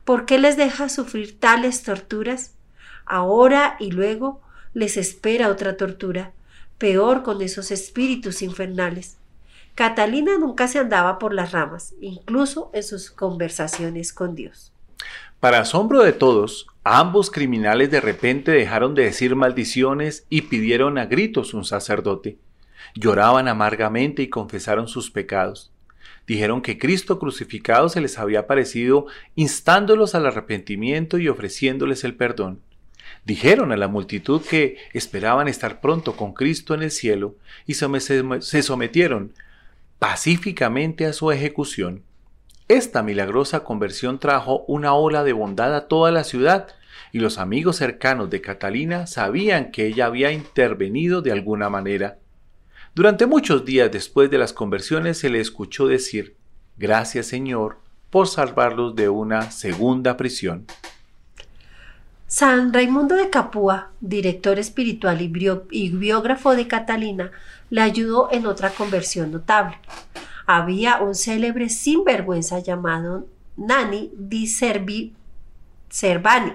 [0.06, 2.54] ¿Por qué les dejas sufrir tales torturas?
[3.06, 4.45] Ahora y luego
[4.76, 6.34] les espera otra tortura,
[6.78, 9.18] peor con esos espíritus infernales.
[9.74, 14.74] Catalina nunca se andaba por las ramas, incluso en sus conversaciones con Dios.
[15.40, 21.06] Para asombro de todos, ambos criminales de repente dejaron de decir maldiciones y pidieron a
[21.06, 22.38] gritos un sacerdote.
[22.96, 25.72] Lloraban amargamente y confesaron sus pecados.
[26.28, 29.06] Dijeron que Cristo crucificado se les había aparecido
[29.36, 32.60] instándolos al arrepentimiento y ofreciéndoles el perdón.
[33.26, 38.62] Dijeron a la multitud que esperaban estar pronto con Cristo en el cielo y se
[38.62, 39.34] sometieron
[39.98, 42.04] pacíficamente a su ejecución.
[42.68, 46.68] Esta milagrosa conversión trajo una ola de bondad a toda la ciudad
[47.12, 52.20] y los amigos cercanos de Catalina sabían que ella había intervenido de alguna manera.
[52.94, 56.36] Durante muchos días después de las conversiones se le escuchó decir,
[56.78, 60.68] Gracias Señor por salvarlos de una segunda prisión.
[62.28, 67.32] San Raimundo de Capua, director espiritual y, biógrafo de Catalina,
[67.70, 69.78] le ayudó en otra conversión notable
[70.46, 75.14] había un célebre sinvergüenza llamado Nani di Servi
[75.90, 76.54] Cervani,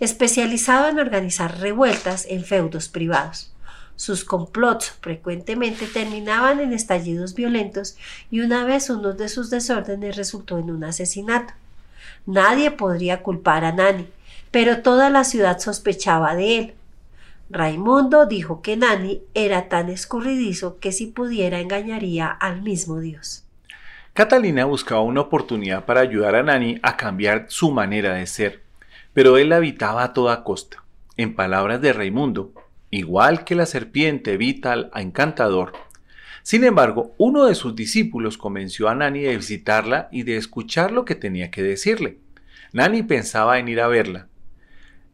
[0.00, 3.52] especializado en organizar revueltas en feudos privados.
[3.96, 7.96] Sus complots frecuentemente terminaban en estallidos violentos
[8.30, 11.54] y una vez uno de sus desórdenes resultó en un asesinato.
[12.26, 14.06] Nadie podría culpar a Nani,
[14.50, 16.74] pero toda la ciudad sospechaba de él.
[17.50, 23.44] Raimundo dijo que Nani era tan escurridizo que si pudiera engañaría al mismo Dios.
[24.12, 28.62] Catalina buscaba una oportunidad para ayudar a Nani a cambiar su manera de ser,
[29.14, 30.82] pero él la evitaba a toda costa.
[31.16, 32.52] En palabras de Raimundo,
[32.90, 35.72] igual que la serpiente evita al encantador.
[36.42, 41.04] Sin embargo, uno de sus discípulos convenció a Nani de visitarla y de escuchar lo
[41.04, 42.18] que tenía que decirle.
[42.72, 44.28] Nani pensaba en ir a verla,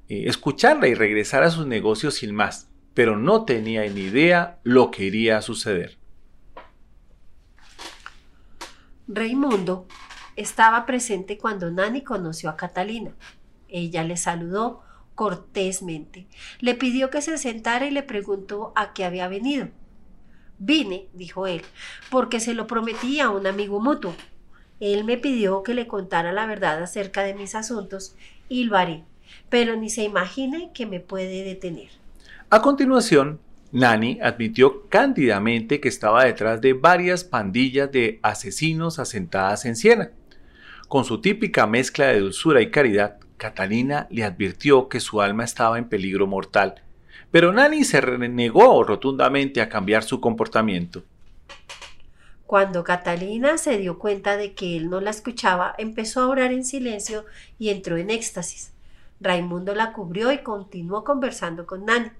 [0.08, 4.90] eh, escucharla y regresar a sus negocios sin más, pero no tenía ni idea lo
[4.90, 5.96] que iría a suceder.
[9.08, 9.86] Raimundo
[10.36, 13.12] estaba presente cuando Nani conoció a Catalina.
[13.68, 14.82] Ella le saludó
[15.14, 16.26] cortésmente,
[16.60, 19.68] le pidió que se sentara y le preguntó a qué había venido.
[20.58, 21.62] Vine, dijo él,
[22.10, 24.14] porque se lo prometí a un amigo mutuo.
[24.80, 28.16] Él me pidió que le contara la verdad acerca de mis asuntos
[28.48, 29.04] y lo haré
[29.48, 31.88] pero ni se imagine que me puede detener.
[32.50, 33.40] A continuación,
[33.72, 40.10] Nani admitió cándidamente que estaba detrás de varias pandillas de asesinos asentadas en Siena.
[40.86, 45.78] Con su típica mezcla de dulzura y caridad, Catalina le advirtió que su alma estaba
[45.78, 46.82] en peligro mortal,
[47.32, 51.02] pero Nani se negó rotundamente a cambiar su comportamiento.
[52.46, 56.64] Cuando Catalina se dio cuenta de que él no la escuchaba, empezó a orar en
[56.64, 57.24] silencio
[57.58, 58.73] y entró en éxtasis.
[59.24, 62.10] Raimundo la cubrió y continuó conversando con Nani.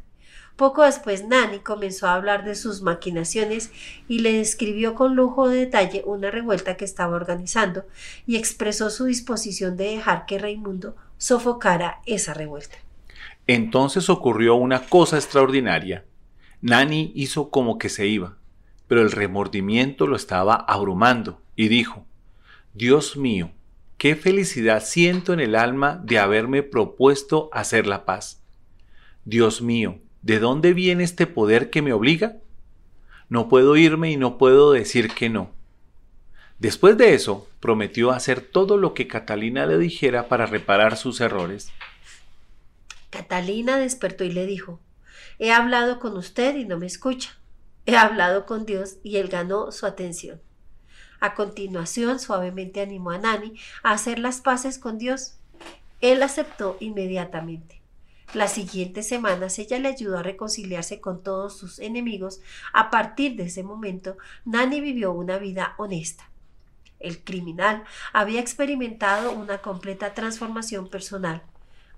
[0.57, 3.73] Poco después Nani comenzó a hablar de sus maquinaciones
[4.09, 7.85] y le describió con lujo de detalle una revuelta que estaba organizando
[8.27, 12.77] y expresó su disposición de dejar que Raimundo sofocara esa revuelta.
[13.47, 16.05] Entonces ocurrió una cosa extraordinaria.
[16.63, 18.37] Nani hizo como que se iba,
[18.89, 22.07] pero el remordimiento lo estaba abrumando y dijo,
[22.73, 23.51] Dios mío,
[23.99, 28.43] Qué felicidad siento en el alma de haberme propuesto hacer la paz.
[29.25, 32.37] Dios mío, ¿de dónde viene este poder que me obliga?
[33.29, 35.53] No puedo irme y no puedo decir que no.
[36.59, 41.71] Después de eso, prometió hacer todo lo que Catalina le dijera para reparar sus errores.
[43.11, 44.81] Catalina despertó y le dijo,
[45.39, 47.39] He hablado con usted y no me escucha.
[47.87, 50.41] He hablado con Dios y él ganó su atención.
[51.25, 55.39] A continuación, suavemente animó a Nani a hacer las paces con Dios.
[56.03, 57.81] Él aceptó inmediatamente.
[58.35, 62.43] Las siguientes semanas ella le ayudó a reconciliarse con todos sus enemigos.
[62.75, 66.29] A partir de ese momento, Nani vivió una vida honesta.
[67.01, 71.43] El criminal había experimentado una completa transformación personal.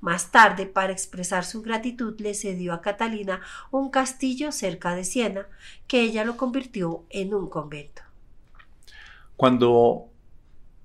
[0.01, 3.41] Más tarde, para expresar su gratitud, le cedió a Catalina
[3.72, 5.49] un castillo cerca de Siena,
[5.89, 8.06] que ella lo convirtió en un convento.
[9.37, 10.09] Cuando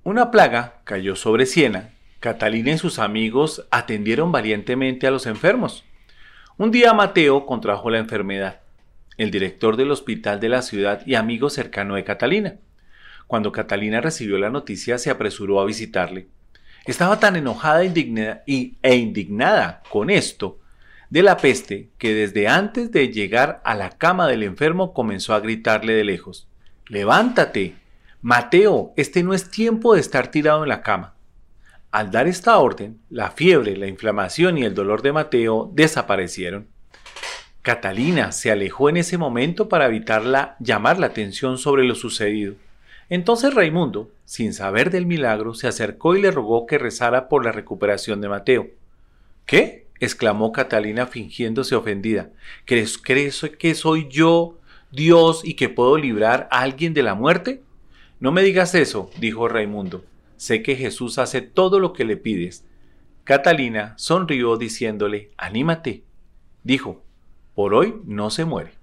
[0.03, 5.85] una plaga cayó sobre Siena, Catalina y sus amigos atendieron valientemente a los enfermos.
[6.57, 8.59] Un día Mateo contrajo la enfermedad,
[9.17, 12.55] el director del hospital de la ciudad y amigo cercano de Catalina.
[13.25, 16.27] Cuando Catalina recibió la noticia se apresuró a visitarle.
[16.85, 20.59] Estaba tan enojada e indignada con esto
[21.09, 25.39] de la peste que desde antes de llegar a la cama del enfermo comenzó a
[25.39, 26.49] gritarle de lejos
[26.87, 27.75] Levántate,
[28.23, 31.15] Mateo, este no es tiempo de estar tirado en la cama.
[31.89, 36.67] Al dar esta orden, la fiebre, la inflamación y el dolor de Mateo desaparecieron.
[37.63, 42.53] Catalina se alejó en ese momento para evitarla llamar la atención sobre lo sucedido.
[43.09, 47.51] Entonces Raimundo, sin saber del milagro, se acercó y le rogó que rezara por la
[47.51, 48.67] recuperación de Mateo.
[49.47, 49.87] ¿Qué?
[49.99, 52.29] exclamó Catalina fingiéndose ofendida.
[52.65, 54.59] ¿Crees, ¿Crees que soy yo,
[54.91, 57.63] Dios, y que puedo librar a alguien de la muerte?
[58.21, 60.05] No me digas eso, dijo Raimundo.
[60.37, 62.63] Sé que Jesús hace todo lo que le pides.
[63.23, 66.03] Catalina sonrió diciéndole, Anímate.
[66.63, 67.01] Dijo,
[67.55, 68.73] por hoy no se muere.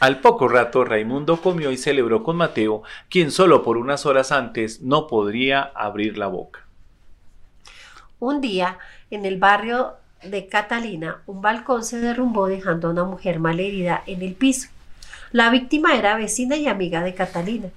[0.00, 4.80] Al poco rato Raimundo comió y celebró con Mateo, quien solo por unas horas antes
[4.80, 6.66] no podría abrir la boca.
[8.20, 8.78] Un día,
[9.10, 14.22] en el barrio de Catalina, un balcón se derrumbó dejando a una mujer malherida en
[14.22, 14.70] el piso.
[15.30, 17.68] La víctima era vecina y amiga de Catalina.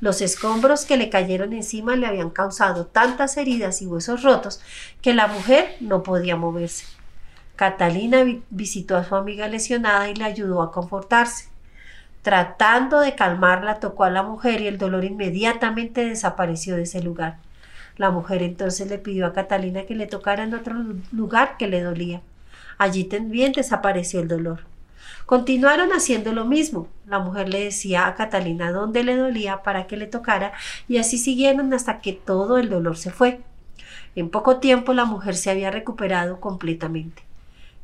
[0.00, 4.60] Los escombros que le cayeron encima le habían causado tantas heridas y huesos rotos
[5.02, 6.84] que la mujer no podía moverse.
[7.56, 11.48] Catalina vi- visitó a su amiga lesionada y le ayudó a confortarse.
[12.22, 17.38] Tratando de calmarla, tocó a la mujer y el dolor inmediatamente desapareció de ese lugar.
[17.96, 21.66] La mujer entonces le pidió a Catalina que le tocara en otro lu- lugar que
[21.66, 22.20] le dolía.
[22.76, 24.60] Allí también desapareció el dolor.
[25.28, 26.88] Continuaron haciendo lo mismo.
[27.06, 30.54] La mujer le decía a Catalina dónde le dolía para que le tocara
[30.88, 33.42] y así siguieron hasta que todo el dolor se fue.
[34.16, 37.24] En poco tiempo la mujer se había recuperado completamente.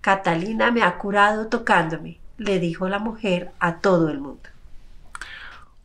[0.01, 4.49] Catalina me ha curado tocándome, le dijo la mujer a todo el mundo.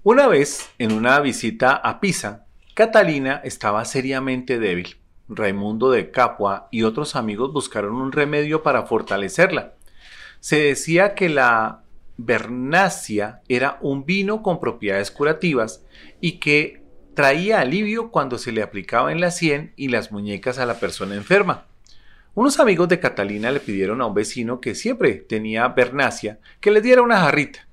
[0.04, 4.96] Una vez, en una visita a Pisa, Catalina estaba seriamente débil.
[5.28, 9.74] Raimundo de Capua y otros amigos buscaron un remedio para fortalecerla.
[10.40, 11.84] Se decía que la
[12.18, 15.86] Bernacia era un vino con propiedades curativas
[16.22, 16.84] y que
[17.14, 21.16] traía alivio cuando se le aplicaba en la sien y las muñecas a la persona
[21.16, 21.66] enferma.
[22.36, 26.82] Unos amigos de Catalina le pidieron a un vecino que siempre tenía Bernacia que le
[26.82, 27.68] diera una jarrita.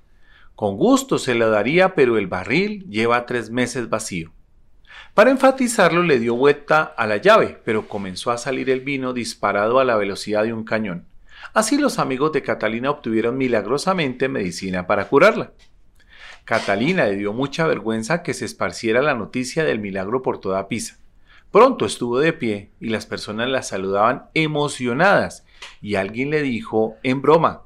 [0.57, 4.33] Con gusto se la daría, pero el barril lleva tres meses vacío.
[5.15, 9.79] Para enfatizarlo le dio vuelta a la llave, pero comenzó a salir el vino disparado
[9.79, 11.07] a la velocidad de un cañón.
[11.57, 15.55] Así los amigos de Catalina obtuvieron milagrosamente medicina para curarla.
[16.45, 20.99] Catalina le dio mucha vergüenza que se esparciera la noticia del milagro por toda Pisa.
[21.51, 25.47] Pronto estuvo de pie y las personas la saludaban emocionadas
[25.81, 27.63] y alguien le dijo en broma,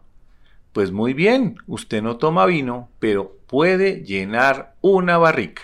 [0.73, 5.63] pues muy bien, usted no toma vino, pero puede llenar una barrica.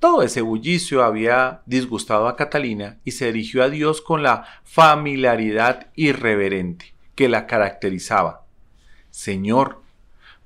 [0.00, 5.92] Todo ese bullicio había disgustado a Catalina y se dirigió a Dios con la familiaridad
[5.94, 8.44] irreverente que la caracterizaba.
[9.10, 9.82] Señor,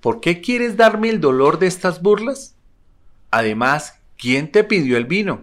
[0.01, 2.57] ¿por qué quieres darme el dolor de estas burlas?
[3.31, 5.43] Además, ¿quién te pidió el vino?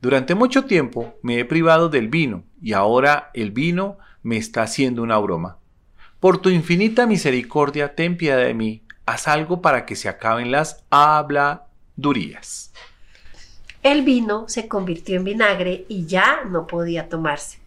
[0.00, 5.02] Durante mucho tiempo me he privado del vino y ahora el vino me está haciendo
[5.02, 5.58] una broma.
[6.18, 10.84] Por tu infinita misericordia, ten piedad de mí, haz algo para que se acaben las
[10.90, 12.72] habladurías.
[13.82, 17.59] El vino se convirtió en vinagre y ya no podía tomarse.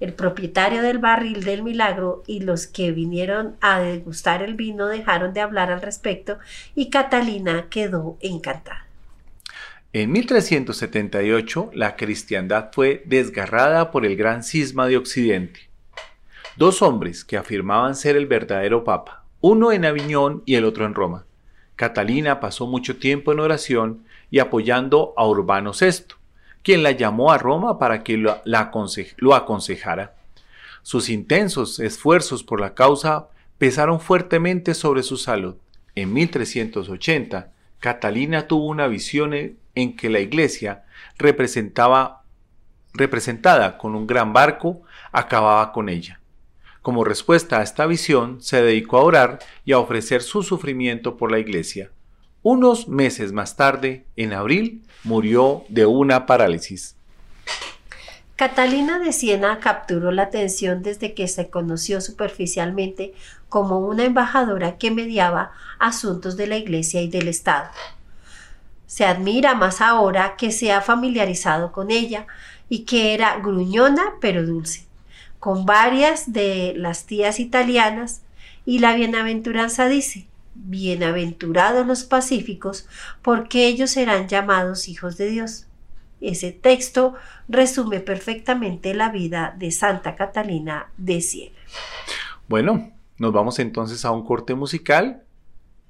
[0.00, 5.32] El propietario del barril del milagro y los que vinieron a degustar el vino dejaron
[5.32, 6.38] de hablar al respecto
[6.74, 8.86] y Catalina quedó encantada.
[9.92, 15.68] En 1378 la cristiandad fue desgarrada por el gran cisma de Occidente.
[16.56, 20.94] Dos hombres que afirmaban ser el verdadero papa, uno en Aviñón y el otro en
[20.94, 21.24] Roma.
[21.74, 26.17] Catalina pasó mucho tiempo en oración y apoyando a Urbano VI,
[26.68, 30.16] quien la llamó a Roma para que lo, aconsejara.
[30.82, 35.54] Sus intensos esfuerzos por la causa pesaron fuertemente sobre su salud.
[35.94, 40.84] En 1380, Catalina tuvo una visión en, en que la iglesia
[41.16, 42.24] representaba,
[42.92, 46.20] representada con un gran barco, acababa con ella.
[46.82, 51.32] Como respuesta a esta visión, se dedicó a orar y a ofrecer su sufrimiento por
[51.32, 51.92] la iglesia.
[52.42, 56.94] Unos meses más tarde, en abril, murió de una parálisis.
[58.36, 63.12] Catalina de Siena capturó la atención desde que se conoció superficialmente
[63.48, 67.68] como una embajadora que mediaba asuntos de la Iglesia y del Estado.
[68.86, 72.28] Se admira más ahora que se ha familiarizado con ella
[72.68, 74.86] y que era gruñona pero dulce,
[75.40, 78.22] con varias de las tías italianas,
[78.64, 80.27] y la bienaventuranza dice,
[80.60, 82.86] Bienaventurados los pacíficos,
[83.22, 85.66] porque ellos serán llamados hijos de Dios.
[86.20, 87.14] Ese texto
[87.48, 91.56] resume perfectamente la vida de Santa Catalina de Siena.
[92.48, 95.22] Bueno, nos vamos entonces a un corte musical.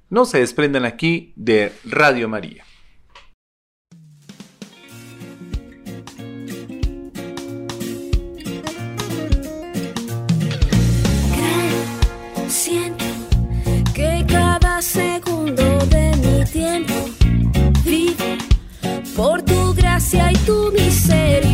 [0.09, 2.63] No se desprendan aquí de Radio María.
[20.09, 21.48] Tu gracia y tu misericordia.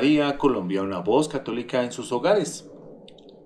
[0.00, 2.66] María Colombia, una voz católica en sus hogares.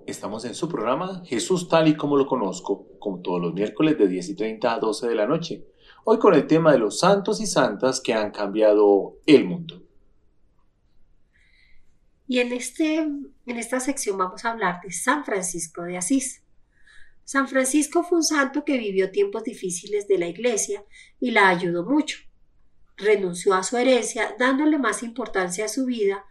[0.07, 4.07] Estamos en su programa Jesús tal y como lo conozco, como todos los miércoles de
[4.07, 5.67] 10 y 30 a 12 de la noche.
[6.05, 9.83] Hoy con el tema de los santos y santas que han cambiado el mundo.
[12.29, 16.45] Y en, este, en esta sección vamos a hablar de San Francisco de Asís.
[17.25, 20.85] San Francisco fue un santo que vivió tiempos difíciles de la iglesia
[21.19, 22.19] y la ayudó mucho.
[22.97, 26.25] Renunció a su herencia dándole más importancia a su vida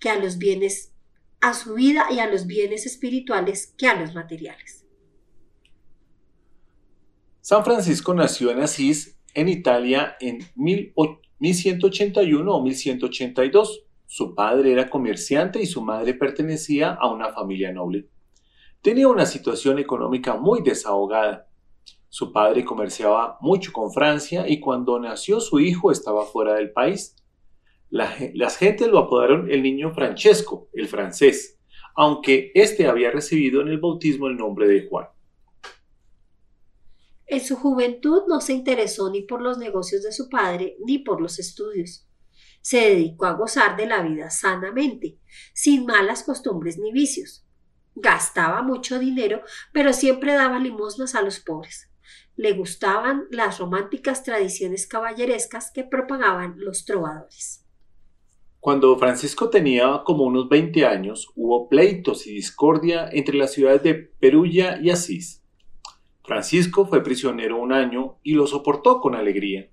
[0.00, 0.92] que a los bienes,
[1.40, 4.84] a su vida y a los bienes espirituales que a los materiales.
[7.40, 13.84] San Francisco nació en Asís, en Italia, en 1181 o 1182.
[14.06, 18.08] Su padre era comerciante y su madre pertenecía a una familia noble.
[18.82, 21.48] Tenía una situación económica muy desahogada.
[22.08, 27.16] Su padre comerciaba mucho con Francia y cuando nació su hijo estaba fuera del país.
[27.90, 31.58] Las gentes lo apodaron el niño Francesco, el francés,
[31.94, 35.08] aunque éste había recibido en el bautismo el nombre de Juan.
[37.26, 41.20] En su juventud no se interesó ni por los negocios de su padre ni por
[41.20, 42.06] los estudios.
[42.62, 45.18] Se dedicó a gozar de la vida sanamente,
[45.52, 47.46] sin malas costumbres ni vicios.
[47.94, 51.90] Gastaba mucho dinero, pero siempre daba limosnas a los pobres.
[52.36, 57.67] Le gustaban las románticas tradiciones caballerescas que propagaban los trovadores.
[58.60, 63.94] Cuando Francisco tenía como unos 20 años, hubo pleitos y discordia entre las ciudades de
[63.94, 65.44] Perugia y Asís.
[66.24, 69.70] Francisco fue prisionero un año y lo soportó con alegría.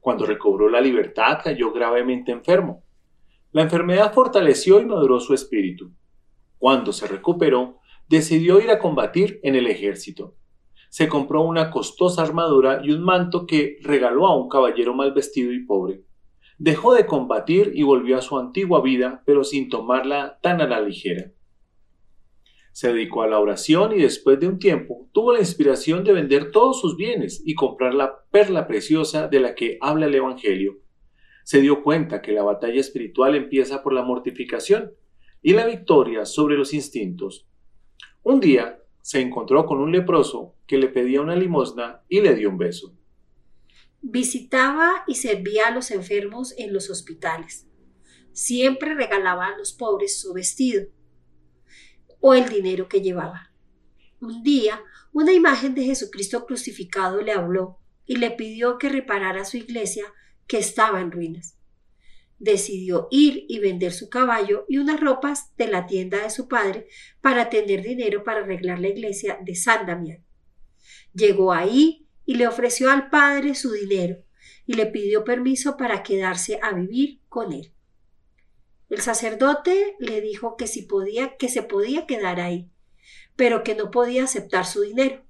[0.00, 2.84] Cuando recobró la libertad cayó gravemente enfermo.
[3.50, 5.90] La enfermedad fortaleció y maduró su espíritu.
[6.58, 10.36] Cuando se recuperó, decidió ir a combatir en el ejército.
[10.90, 15.52] Se compró una costosa armadura y un manto que regaló a un caballero mal vestido
[15.52, 16.04] y pobre.
[16.58, 20.80] Dejó de combatir y volvió a su antigua vida, pero sin tomarla tan a la
[20.80, 21.30] ligera.
[22.72, 26.50] Se dedicó a la oración y después de un tiempo tuvo la inspiración de vender
[26.50, 30.78] todos sus bienes y comprar la perla preciosa de la que habla el Evangelio.
[31.44, 34.92] Se dio cuenta que la batalla espiritual empieza por la mortificación
[35.42, 37.48] y la victoria sobre los instintos.
[38.24, 42.50] Un día se encontró con un leproso que le pedía una limosna y le dio
[42.50, 42.97] un beso.
[44.00, 47.66] Visitaba y servía a los enfermos en los hospitales.
[48.32, 50.88] Siempre regalaba a los pobres su vestido
[52.20, 53.52] o el dinero que llevaba.
[54.20, 54.82] Un día,
[55.12, 60.04] una imagen de Jesucristo crucificado le habló y le pidió que reparara su iglesia
[60.46, 61.58] que estaba en ruinas
[62.38, 66.86] decidió ir y vender su caballo y unas ropas de la tienda de su padre
[67.20, 70.24] para tener dinero para arreglar la iglesia de San Damián.
[71.12, 74.22] Llegó ahí y le ofreció al padre su dinero
[74.66, 77.72] y le pidió permiso para quedarse a vivir con él.
[78.90, 82.70] El sacerdote le dijo que si podía, que se podía quedar ahí,
[83.34, 85.24] pero que no podía aceptar su dinero.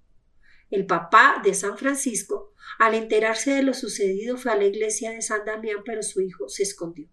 [0.70, 5.22] El papá de San Francisco al enterarse de lo sucedido fue a la iglesia de
[5.22, 7.06] San Damián, pero su hijo se escondió.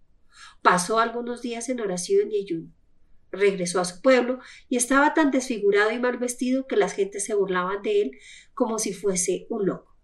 [0.63, 2.73] Pasó algunos días en oración y ayuno.
[3.36, 7.36] Regresó a su pueblo y estaba tan desfigurado y mal vestido que las gentes se
[7.36, 8.11] burlaban de él
[8.53, 9.95] como si fuese un loco.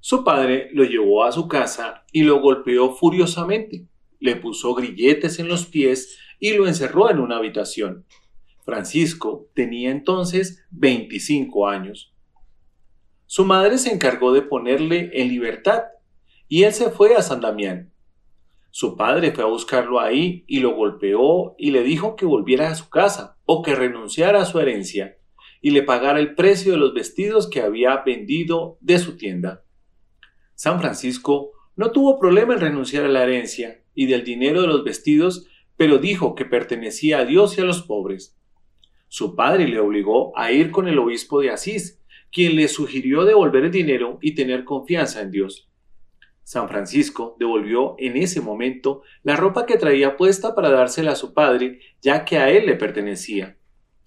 [0.00, 3.86] Su padre lo llevó a su casa y lo golpeó furiosamente.
[4.18, 8.04] Le puso grilletes en los pies y lo encerró en una habitación.
[8.64, 12.12] Francisco tenía entonces 25 años.
[13.26, 15.84] Su madre se encargó de ponerle en libertad
[16.48, 17.91] y él se fue a San Damián.
[18.74, 22.74] Su padre fue a buscarlo ahí y lo golpeó y le dijo que volviera a
[22.74, 25.18] su casa o que renunciara a su herencia
[25.60, 29.62] y le pagara el precio de los vestidos que había vendido de su tienda.
[30.54, 34.84] San Francisco no tuvo problema en renunciar a la herencia y del dinero de los
[34.84, 35.46] vestidos,
[35.76, 38.38] pero dijo que pertenecía a Dios y a los pobres.
[39.08, 42.02] Su padre le obligó a ir con el obispo de Asís
[42.32, 45.68] quien le sugirió devolver el dinero y tener confianza en Dios.
[46.44, 51.34] San Francisco devolvió en ese momento la ropa que traía puesta para dársela a su
[51.34, 53.56] padre, ya que a él le pertenecía.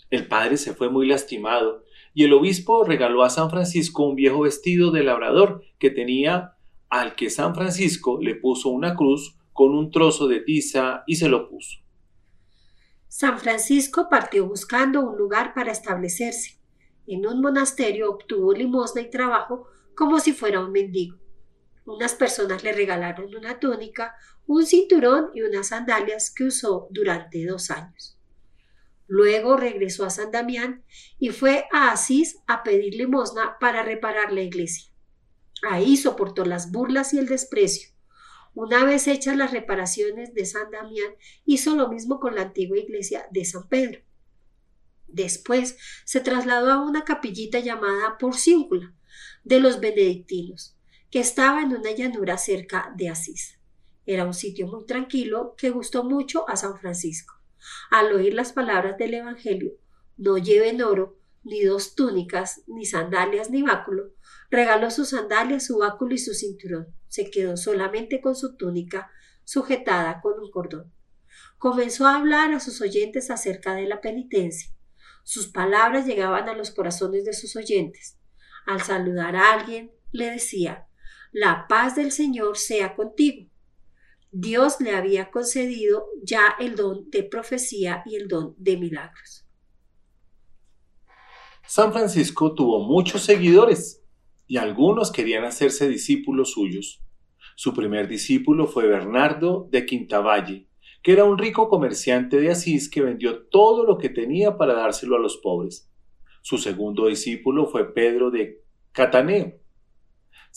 [0.09, 4.41] El padre se fue muy lastimado, y el obispo regaló a San Francisco un viejo
[4.41, 6.53] vestido de labrador que tenía
[6.89, 11.29] al que San Francisco le puso una cruz con un trozo de tiza y se
[11.29, 11.79] lo puso.
[13.07, 16.55] San Francisco partió buscando un lugar para establecerse
[17.07, 21.17] en un monasterio obtuvo limosna y trabajo como si fuera un mendigo.
[21.85, 24.15] Unas personas le regalaron una túnica,
[24.47, 28.17] un cinturón y unas sandalias que usó durante dos años.
[29.07, 30.83] Luego regresó a San Damián
[31.19, 34.91] y fue a Asís a pedir limosna para reparar la iglesia.
[35.61, 37.89] Ahí soportó las burlas y el desprecio.
[38.55, 41.13] Una vez hechas las reparaciones de San Damián,
[41.45, 44.01] hizo lo mismo con la antigua iglesia de San Pedro.
[45.07, 48.93] Después se trasladó a una capillita llamada Porciúncula
[49.43, 50.74] de los benedictinos,
[51.09, 53.59] que estaba en una llanura cerca de Asís.
[54.05, 57.35] Era un sitio muy tranquilo que gustó mucho a San Francisco.
[57.89, 59.73] Al oír las palabras del Evangelio,
[60.17, 64.13] no lleven oro, ni dos túnicas, ni sandalias, ni báculo,
[64.49, 66.87] regaló sus sandalias, su báculo y su cinturón.
[67.07, 69.11] Se quedó solamente con su túnica
[69.43, 70.91] sujetada con un cordón.
[71.57, 74.71] Comenzó a hablar a sus oyentes acerca de la penitencia.
[75.23, 78.19] Sus palabras llegaban a los corazones de sus oyentes.
[78.65, 80.87] Al saludar a alguien, le decía,
[81.37, 83.49] La paz del Señor sea contigo.
[84.31, 89.45] Dios le había concedido ya el don de profecía y el don de milagros.
[91.67, 94.01] San Francisco tuvo muchos seguidores
[94.47, 97.03] y algunos querían hacerse discípulos suyos.
[97.57, 100.69] Su primer discípulo fue Bernardo de Quintavalle,
[101.03, 105.17] que era un rico comerciante de Asís que vendió todo lo que tenía para dárselo
[105.17, 105.91] a los pobres.
[106.43, 108.63] Su segundo discípulo fue Pedro de
[108.93, 109.64] Cataneo,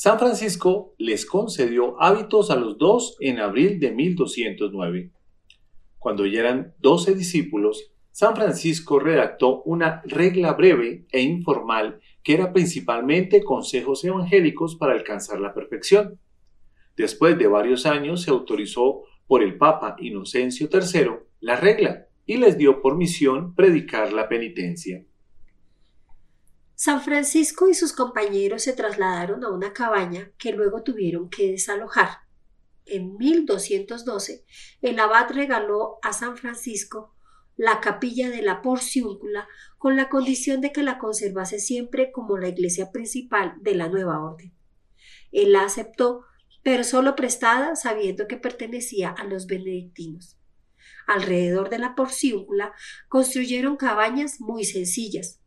[0.01, 5.11] San Francisco les concedió hábitos a los dos en abril de 1209.
[5.99, 12.53] Cuando ya eran doce discípulos, San Francisco redactó una regla breve e informal que era
[12.53, 16.21] principalmente consejos evangélicos para alcanzar la perfección.
[16.97, 22.57] Después de varios años se autorizó por el Papa Inocencio III la regla y les
[22.57, 25.05] dio por misión predicar la penitencia.
[26.81, 32.21] San Francisco y sus compañeros se trasladaron a una cabaña que luego tuvieron que desalojar.
[32.87, 34.45] En 1212,
[34.83, 37.17] el abad regaló a San Francisco
[37.57, 42.47] la capilla de la Porciúncula con la condición de que la conservase siempre como la
[42.47, 44.55] iglesia principal de la nueva orden.
[45.33, 46.27] Él la aceptó,
[46.63, 50.39] pero solo prestada sabiendo que pertenecía a los benedictinos.
[51.09, 52.73] Alrededor de la Porciúncula
[53.09, 55.41] construyeron cabañas muy sencillas,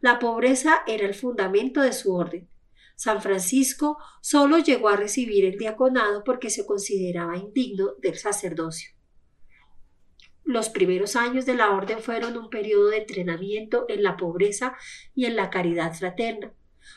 [0.00, 2.48] la pobreza era el fundamento de su orden.
[2.96, 8.90] San Francisco solo llegó a recibir el diaconado porque se consideraba indigno del sacerdocio.
[10.44, 14.76] Los primeros años de la orden fueron un periodo de entrenamiento en la pobreza
[15.14, 16.52] y en la caridad fraterna.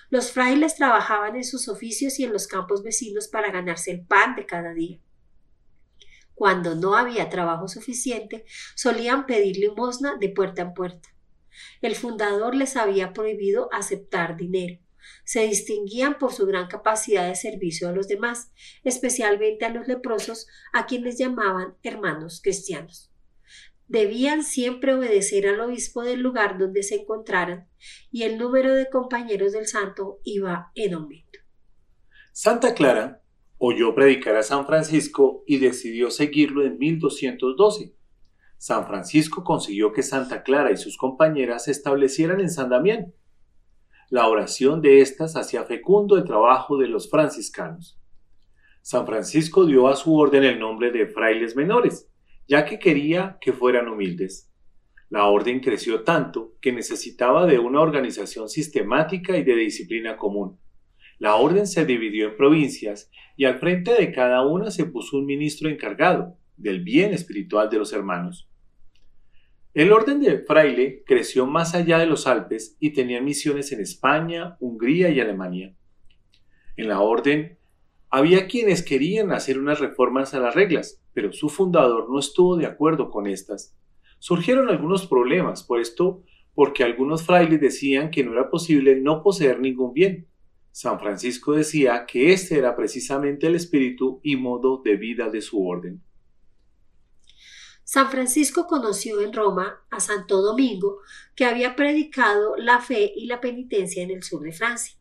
[0.10, 4.36] Los frailes trabajaban en sus oficios y en los campos vecinos para ganarse el pan
[4.36, 5.00] de cada día.
[6.36, 11.10] Cuando no había trabajo suficiente, solían pedir limosna de puerta en puerta.
[11.82, 14.80] El fundador les había prohibido aceptar dinero.
[15.24, 18.52] Se distinguían por su gran capacidad de servicio a los demás,
[18.84, 23.12] especialmente a los leprosos, a quienes llamaban hermanos cristianos.
[23.88, 27.70] Debían siempre obedecer al obispo del lugar donde se encontraran,
[28.12, 31.40] y el número de compañeros del santo iba en aumento.
[32.34, 33.22] Santa Clara
[33.58, 37.97] oyó predicar a San Francisco y decidió seguirlo en 1212
[38.58, 43.14] San Francisco consiguió que Santa Clara y sus compañeras se establecieran en San Damián.
[44.10, 48.00] La oración de éstas hacía fecundo el trabajo de los franciscanos.
[48.82, 52.10] San Francisco dio a su orden el nombre de frailes menores,
[52.48, 54.52] ya que quería que fueran humildes.
[55.10, 60.60] La orden creció tanto que necesitaba de una organización sistemática y de disciplina común.
[61.20, 65.26] La orden se dividió en provincias y al frente de cada una se puso un
[65.26, 68.47] ministro encargado, del bien espiritual de los hermanos.
[69.78, 74.58] El orden de fraile creció más allá de los Alpes y tenía misiones en España,
[74.60, 75.76] Hungría y Alemania.
[76.78, 77.60] En la orden
[78.10, 82.66] había quienes querían hacer unas reformas a las reglas, pero su fundador no estuvo de
[82.66, 83.78] acuerdo con estas.
[84.18, 86.24] Surgieron algunos problemas por esto,
[86.56, 90.26] porque algunos frailes decían que no era posible no poseer ningún bien.
[90.72, 95.64] San Francisco decía que este era precisamente el espíritu y modo de vida de su
[95.64, 96.02] orden.
[97.90, 101.00] San Francisco conoció en Roma a Santo Domingo,
[101.38, 104.98] que había predicado la fe y la penitencia en el sur de Francia.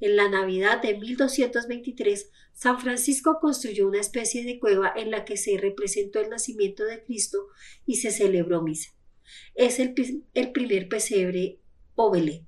[0.00, 5.36] En la Navidad de 1223, San Francisco construyó una especie de cueva en la que
[5.36, 7.46] se representó el nacimiento de Cristo
[7.86, 8.90] y se celebró misa.
[9.54, 11.60] Es el, primer pesebre
[11.94, 12.44] o Belén.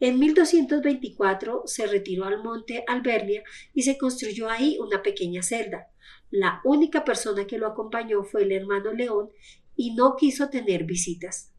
[0.00, 3.42] En 1224 se retiró al monte Albernia
[3.74, 5.90] y se construyó ahí una pequeña celda,
[6.36, 9.30] la única persona que lo acompañó fue el hermano León
[9.76, 11.52] y no quiso tener visitas.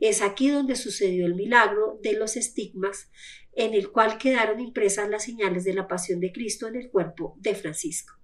[0.00, 3.10] Es aquí donde sucedió el milagro de los estigmas,
[3.54, 7.36] en el cual quedaron impresas las señales de la pasión de Cristo en el cuerpo
[7.38, 8.18] de Francisco.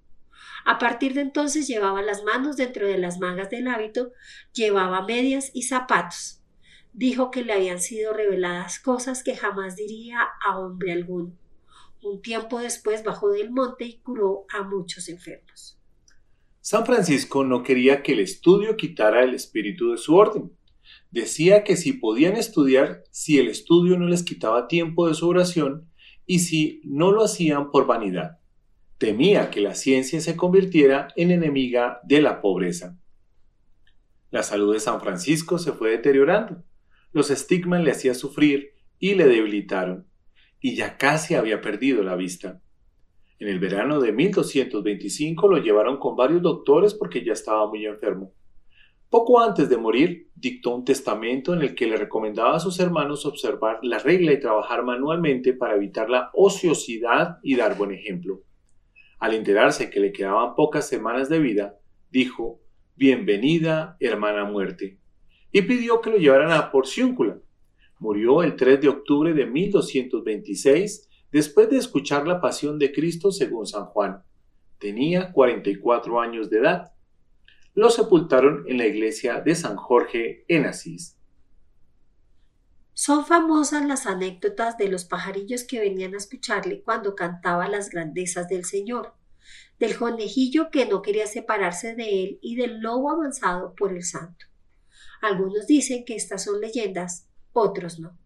[0.66, 4.12] A partir de entonces llevaba las manos dentro de las mangas del hábito,
[4.52, 6.42] llevaba medias y zapatos.
[6.92, 11.32] Dijo que le habían sido reveladas cosas que jamás diría a hombre alguno
[12.02, 15.78] Un tiempo después bajó del monte y curó a muchos enfermos.
[16.66, 20.50] San Francisco no quería que el estudio quitara el espíritu de su orden.
[21.10, 25.90] Decía que si podían estudiar, si el estudio no les quitaba tiempo de su oración
[26.24, 28.38] y si no lo hacían por vanidad.
[28.96, 32.98] Temía que la ciencia se convirtiera en enemiga de la pobreza.
[34.30, 36.64] La salud de San Francisco se fue deteriorando.
[37.12, 40.08] Los estigmas le hacían sufrir y le debilitaron,
[40.62, 42.62] y ya casi había perdido la vista.
[43.38, 48.32] En el verano de 1225 lo llevaron con varios doctores porque ya estaba muy enfermo.
[49.10, 53.26] Poco antes de morir, dictó un testamento en el que le recomendaba a sus hermanos
[53.26, 58.42] observar la regla y trabajar manualmente para evitar la ociosidad y dar buen ejemplo.
[59.18, 61.78] Al enterarse que le quedaban pocas semanas de vida,
[62.10, 62.60] dijo,
[62.96, 64.98] Bienvenida, hermana muerte,
[65.50, 67.38] y pidió que lo llevaran a Porciúncula.
[67.98, 73.66] Murió el 3 de octubre de 1226 después de escuchar la pasión de Cristo según
[73.66, 74.22] San Juan.
[74.78, 76.92] Tenía 44 años de edad.
[77.74, 81.18] Lo sepultaron en la iglesia de San Jorge en Asís.
[82.92, 88.48] Son famosas las anécdotas de los pajarillos que venían a escucharle cuando cantaba las grandezas
[88.48, 89.14] del Señor,
[89.80, 94.46] del conejillo que no quería separarse de él y del lobo avanzado por el santo.
[95.20, 98.16] Algunos dicen que estas son leyendas, otros no.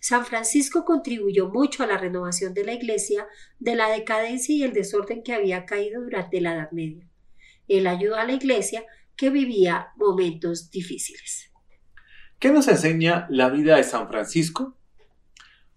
[0.00, 3.26] San Francisco contribuyó mucho a la renovación de la Iglesia
[3.58, 7.06] de la decadencia y el desorden que había caído durante la Edad Media.
[7.68, 8.84] Él ayudó a la Iglesia
[9.14, 11.52] que vivía momentos difíciles.
[12.38, 14.78] ¿Qué nos enseña la vida de San Francisco?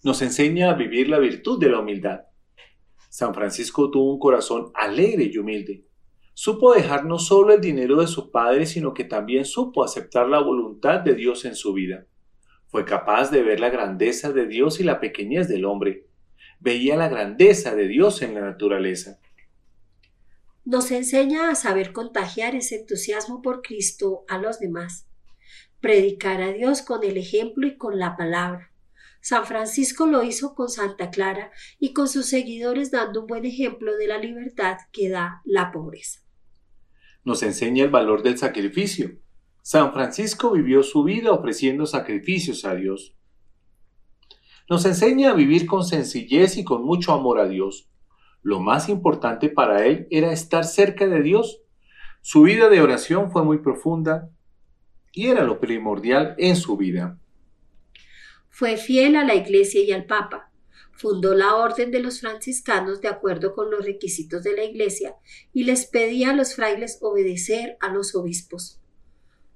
[0.01, 2.21] Nos enseña a vivir la virtud de la humildad.
[3.09, 5.85] San Francisco tuvo un corazón alegre y humilde.
[6.33, 10.39] Supo dejar no solo el dinero de su padre, sino que también supo aceptar la
[10.39, 12.07] voluntad de Dios en su vida.
[12.73, 16.07] Fue capaz de ver la grandeza de Dios y la pequeñez del hombre.
[16.59, 19.19] Veía la grandeza de Dios en la naturaleza.
[20.65, 25.05] Nos enseña a saber contagiar ese entusiasmo por Cristo a los demás.
[25.81, 28.71] Predicar a Dios con el ejemplo y con la palabra.
[29.21, 33.95] San Francisco lo hizo con Santa Clara y con sus seguidores dando un buen ejemplo
[33.97, 36.21] de la libertad que da la pobreza.
[37.23, 39.19] Nos enseña el valor del sacrificio.
[39.63, 43.15] San Francisco vivió su vida ofreciendo sacrificios a Dios.
[44.69, 47.89] Nos enseña a vivir con sencillez y con mucho amor a Dios.
[48.41, 51.61] Lo más importante para él era estar cerca de Dios.
[52.19, 54.29] Su vida de oración fue muy profunda
[55.13, 57.17] y era lo primordial en su vida.
[58.49, 60.51] Fue fiel a la Iglesia y al Papa.
[60.91, 65.15] Fundó la Orden de los Franciscanos de acuerdo con los requisitos de la Iglesia
[65.53, 68.82] y les pedía a los frailes obedecer a los obispos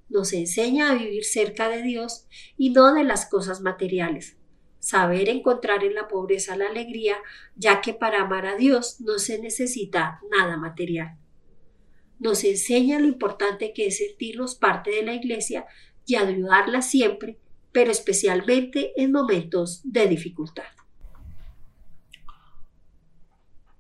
[0.10, 2.28] nos enseña a vivir cerca de Dios
[2.58, 4.38] y no de las cosas materiales.
[4.80, 7.18] Saber encontrar en la pobreza la alegría,
[7.56, 11.18] ya que para amar a Dios no se necesita nada material.
[12.20, 15.66] Nos enseña lo importante que es sentirnos parte de la Iglesia
[16.06, 17.38] y ayudarla siempre,
[17.72, 20.64] pero especialmente en momentos de dificultad.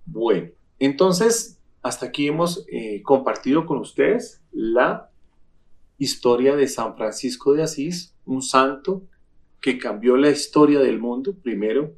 [0.06, 5.07] Bueno, entonces hasta aquí hemos eh, compartido con ustedes la
[5.98, 9.04] historia de San Francisco de Asís, un santo
[9.62, 11.96] que cambió la historia del mundo, primero,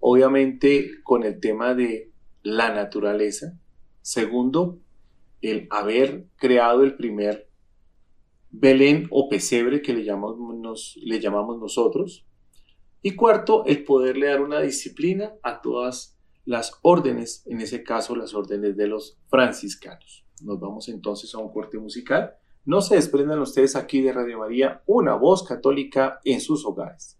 [0.00, 2.10] obviamente con el tema de
[2.42, 3.58] la naturaleza,
[4.00, 4.78] segundo,
[5.40, 7.48] el haber creado el primer
[8.50, 12.26] Belén o pesebre que le llamamos, nosotros,
[13.00, 18.34] y cuarto, el poderle dar una disciplina a todas las órdenes, en ese caso las
[18.34, 20.24] órdenes de los franciscanos.
[20.42, 24.82] Nos vamos entonces a un corte musical no se desprendan ustedes aquí de Radio María,
[24.86, 27.18] una voz católica en sus hogares.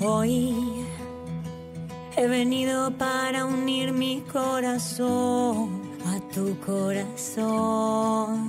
[0.00, 0.54] Hoy
[2.16, 8.48] he venido para unir mi corazón a tu corazón.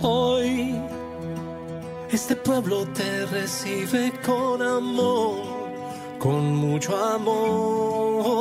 [0.00, 0.76] Hoy
[2.12, 5.36] este pueblo te recibe con amor,
[6.18, 8.34] con mucho amor.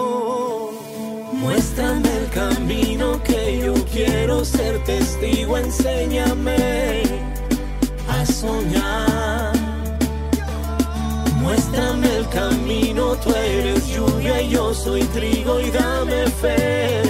[1.34, 7.04] Muéstrame el camino que yo quiero ser testigo, enséñame
[8.08, 9.54] a soñar.
[11.42, 17.10] Muéstrame el camino, tú eres lluvia y yo soy trigo y dame fe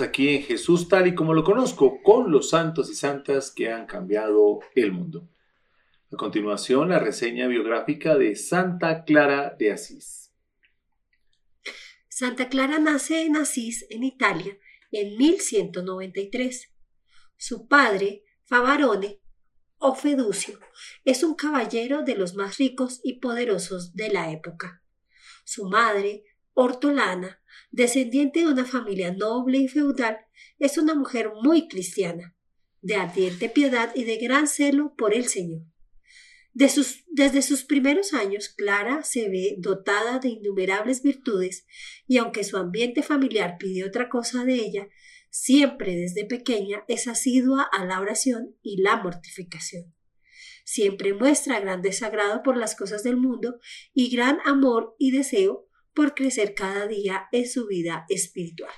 [0.00, 3.86] Aquí en Jesús tal y como lo conozco, con los santos y santas que han
[3.86, 5.28] cambiado el mundo.
[6.12, 10.32] A continuación, la reseña biográfica de Santa Clara de Asís.
[12.08, 14.58] Santa Clara nace en Asís, en Italia,
[14.90, 16.72] en 1193.
[17.36, 19.20] Su padre, Favarone,
[19.78, 20.58] o Feducio,
[21.04, 24.82] es un caballero de los más ricos y poderosos de la época.
[25.44, 26.24] Su madre,
[26.58, 27.38] Hortolana,
[27.70, 30.16] descendiente de una familia noble y feudal,
[30.58, 32.34] es una mujer muy cristiana,
[32.80, 35.66] de ardiente piedad y de gran celo por el Señor.
[36.54, 41.66] Desde sus primeros años, Clara se ve dotada de innumerables virtudes
[42.06, 44.88] y aunque su ambiente familiar pide otra cosa de ella,
[45.28, 49.94] siempre desde pequeña es asidua a la oración y la mortificación.
[50.64, 53.60] Siempre muestra gran desagrado por las cosas del mundo
[53.92, 55.65] y gran amor y deseo
[55.96, 58.70] por crecer cada día en su vida espiritual.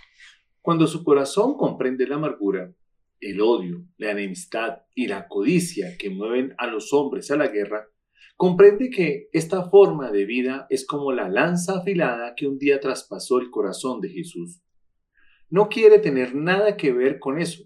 [0.63, 2.73] Cuando su corazón comprende la amargura,
[3.21, 7.89] el odio, la enemistad y la codicia que mueven a los hombres a la guerra,
[8.37, 13.41] comprende que esta forma de vida es como la lanza afilada que un día traspasó
[13.41, 14.63] el corazón de Jesús.
[15.51, 17.65] No quiere tener nada que ver con eso.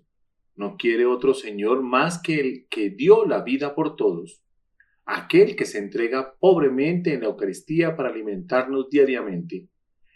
[0.55, 4.42] No quiere otro Señor más que el que dio la vida por todos,
[5.13, 9.69] aquel que se entrega pobremente en la Eucaristía para alimentarnos diariamente,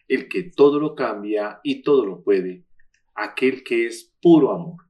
[0.09, 2.65] el que todo lo cambia y todo lo puede,
[3.15, 4.87] aquel que es puro amor.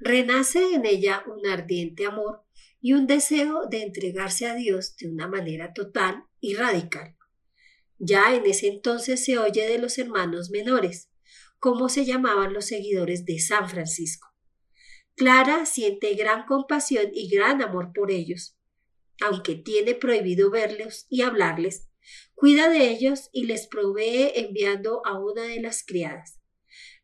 [0.00, 2.42] Renace en ella un ardiente amor
[2.80, 7.16] y un deseo de entregarse a Dios de una manera total y radical.
[7.98, 11.10] Ya en ese entonces se oye de los hermanos menores,
[11.58, 14.28] como se llamaban los seguidores de San Francisco.
[15.16, 18.56] Clara siente gran compasión y gran amor por ellos.
[19.20, 21.88] Aunque tiene prohibido verlos y hablarles,
[22.34, 26.40] cuida de ellos y les provee enviando a una de las criadas.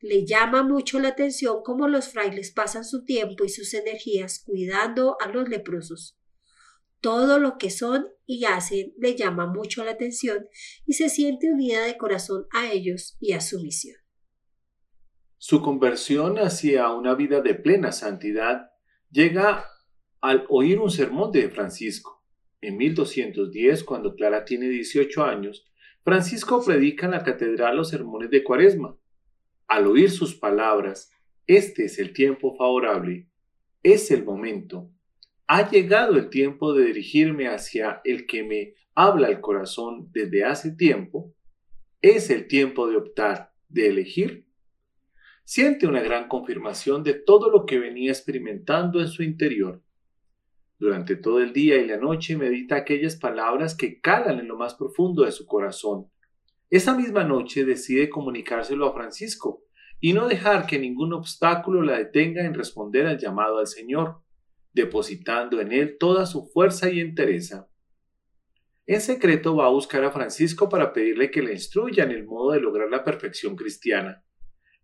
[0.01, 5.17] Le llama mucho la atención cómo los frailes pasan su tiempo y sus energías cuidando
[5.21, 6.19] a los leprosos.
[7.01, 10.49] Todo lo que son y hacen le llama mucho la atención
[10.87, 13.97] y se siente unida de corazón a ellos y a su misión.
[15.39, 18.71] Su conversión hacia una vida de plena santidad
[19.11, 19.67] llega
[20.21, 22.25] al oír un sermón de Francisco.
[22.61, 25.67] En 1210, cuando Clara tiene 18 años,
[26.03, 28.97] Francisco predica en la catedral los sermones de Cuaresma.
[29.67, 31.13] Al oír sus palabras,
[31.47, 33.29] este es el tiempo favorable,
[33.83, 34.91] es el momento.
[35.47, 40.73] Ha llegado el tiempo de dirigirme hacia el que me habla el corazón desde hace
[40.73, 41.35] tiempo.
[42.01, 44.47] Es el tiempo de optar, de elegir
[45.47, 49.81] siente una gran confirmación de todo lo que venía experimentando en su interior.
[50.79, 54.75] Durante todo el día y la noche medita aquellas palabras que calan en lo más
[54.75, 56.11] profundo de su corazón.
[56.69, 59.63] Esa misma noche decide comunicárselo a Francisco
[60.01, 64.21] y no dejar que ningún obstáculo la detenga en responder al llamado al Señor,
[64.75, 67.69] depositando en él toda su fuerza y entereza.
[68.85, 72.53] En secreto va a buscar a Francisco para pedirle que le instruya en el modo
[72.53, 74.23] de lograr la perfección cristiana.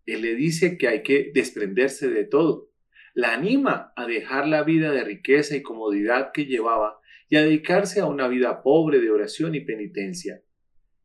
[0.06, 2.71] Él le dice que hay que desprenderse de todo,
[3.14, 6.98] la anima a dejar la vida de riqueza y comodidad que llevaba
[7.28, 10.42] y a dedicarse a una vida pobre de oración y penitencia.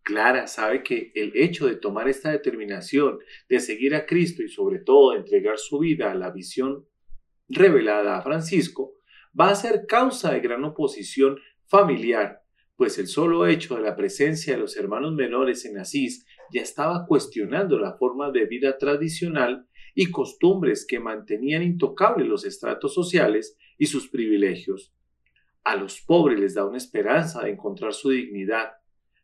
[0.03, 3.19] Clara sabe que el hecho de tomar esta determinación
[3.49, 6.85] de seguir a Cristo y sobre todo de entregar su vida a la visión
[7.49, 8.95] revelada a Francisco
[9.39, 12.41] va a ser causa de gran oposición familiar,
[12.77, 17.05] pues el solo hecho de la presencia de los hermanos menores en Asís ya estaba
[17.05, 19.67] cuestionando la forma de vida tradicional
[19.99, 24.93] y costumbres que mantenían intocables los estratos sociales y sus privilegios.
[25.63, 28.73] A los pobres les da una esperanza de encontrar su dignidad,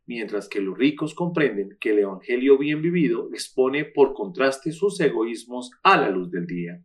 [0.08, 5.70] mientras que los ricos comprenden que el Evangelio bien vivido expone por contraste sus egoísmos
[5.84, 6.84] a la luz del día.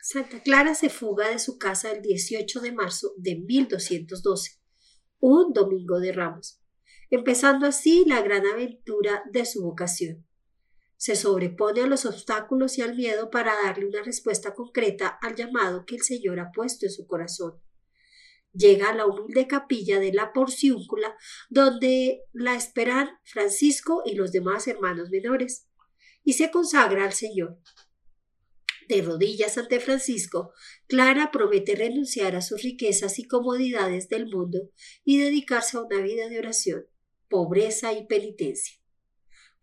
[0.00, 4.60] Santa Clara se fuga de su casa el 18 de marzo de 1212,
[5.18, 6.62] un domingo de Ramos,
[7.10, 10.27] empezando así la gran aventura de su vocación
[10.98, 15.86] se sobrepone a los obstáculos y al miedo para darle una respuesta concreta al llamado
[15.86, 17.62] que el Señor ha puesto en su corazón.
[18.52, 21.16] Llega a la humilde capilla de la Porciúncula,
[21.48, 25.68] donde la esperan Francisco y los demás hermanos menores,
[26.24, 27.60] y se consagra al Señor.
[28.88, 30.52] De rodillas ante Francisco,
[30.88, 34.70] Clara promete renunciar a sus riquezas y comodidades del mundo
[35.04, 36.86] y dedicarse a una vida de oración,
[37.28, 38.77] pobreza y penitencia.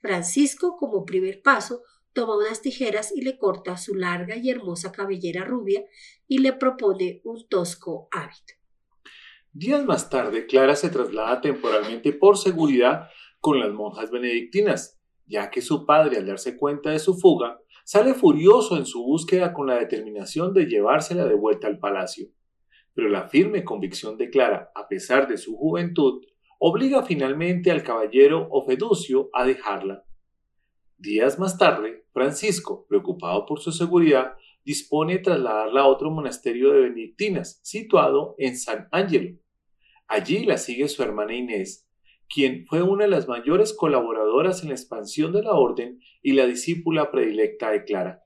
[0.06, 1.82] Francisco, como primer paso,
[2.14, 5.84] toma unas tijeras y le corta su larga y hermosa cabellera rubia
[6.27, 8.53] y le propone un tosco hábito.
[9.52, 13.07] Días más tarde, Clara se traslada temporalmente por seguridad
[13.40, 18.14] con las monjas benedictinas, ya que su padre, al darse cuenta de su fuga, sale
[18.14, 22.27] furioso en su búsqueda con la determinación de llevársela de vuelta al palacio.
[22.94, 26.22] Pero la firme convicción de Clara, a pesar de su juventud,
[26.67, 30.03] obliga finalmente al caballero Ofeducio a dejarla.
[30.97, 34.33] Días más tarde, Francisco, preocupado por su seguridad,
[34.63, 39.37] dispone trasladarla a otro monasterio de benedictinas, situado en San Ángelo.
[40.07, 41.87] Allí la sigue su hermana Inés,
[42.27, 46.47] quien fue una de las mayores colaboradoras en la expansión de la orden y la
[46.47, 48.23] discípula predilecta de Clara.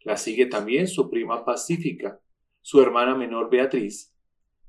[0.00, 2.20] La sigue también su prima Pacífica,
[2.62, 4.15] su hermana menor Beatriz,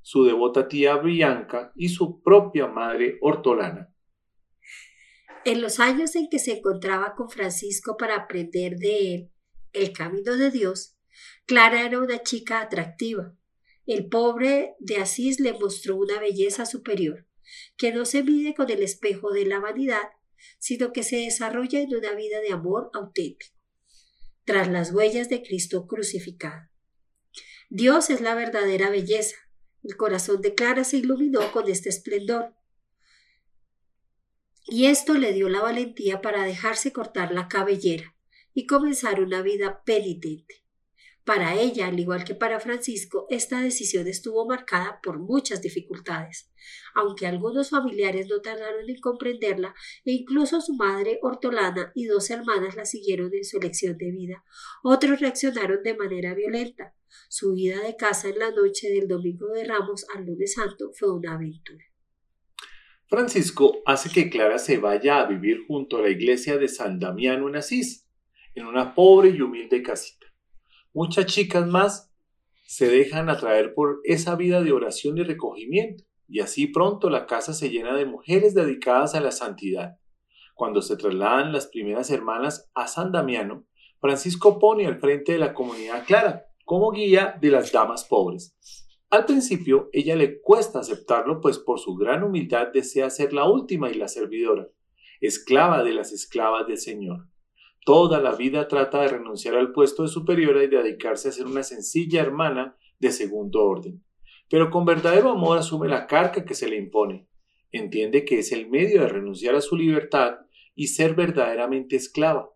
[0.09, 3.93] su devota tía Bianca y su propia madre Hortolana.
[5.43, 9.31] En los años en que se encontraba con Francisco para aprender de él
[9.73, 10.95] el camino de Dios,
[11.45, 13.35] Clara era una chica atractiva.
[13.85, 17.27] El pobre de Asís le mostró una belleza superior,
[17.75, 20.07] que no se mide con el espejo de la vanidad,
[20.57, 23.53] sino que se desarrolla en una vida de amor auténtico,
[24.45, 26.69] tras las huellas de Cristo crucificado.
[27.69, 29.35] Dios es la verdadera belleza,
[29.87, 32.53] el corazón de Clara se iluminó con este esplendor.
[34.65, 38.13] Y esto le dio la valentía para dejarse cortar la cabellera
[38.53, 40.66] y comenzar una vida penitente.
[41.27, 46.49] Para ella, al igual que para Francisco, esta decisión estuvo marcada por muchas dificultades,
[46.95, 49.75] aunque algunos familiares no tardaron en comprenderla
[50.05, 54.45] e incluso su madre Hortolana y dos hermanas la siguieron en su elección de vida,
[54.83, 56.95] otros reaccionaron de manera violenta.
[57.27, 61.11] Su vida de casa en la noche del domingo de Ramos al lunes santo fue
[61.11, 61.83] una aventura.
[63.07, 67.49] Francisco hace que Clara se vaya a vivir junto a la iglesia de San Damiano
[67.49, 68.07] en Asís,
[68.55, 70.16] en una pobre y humilde casita
[70.93, 72.11] muchas chicas más
[72.65, 77.53] se dejan atraer por esa vida de oración y recogimiento, y así pronto la casa
[77.53, 79.97] se llena de mujeres dedicadas a la santidad.
[80.53, 83.65] Cuando se trasladan las primeras hermanas a San Damiano,
[83.99, 88.55] Francisco pone al frente de la comunidad clara, como guía de las damas pobres.
[89.09, 93.89] Al principio, ella le cuesta aceptarlo, pues por su gran humildad desea ser la última
[93.89, 94.67] y la servidora,
[95.21, 97.29] esclava de las esclavas del Señor.
[97.87, 101.63] Toda la vida trata de renunciar al puesto de superiora y dedicarse a ser una
[101.63, 104.03] sencilla hermana de segundo orden.
[104.49, 107.29] Pero con verdadero amor asume la carga que se le impone.
[107.71, 110.39] Entiende que es el medio de renunciar a su libertad
[110.75, 112.49] y ser verdaderamente esclava.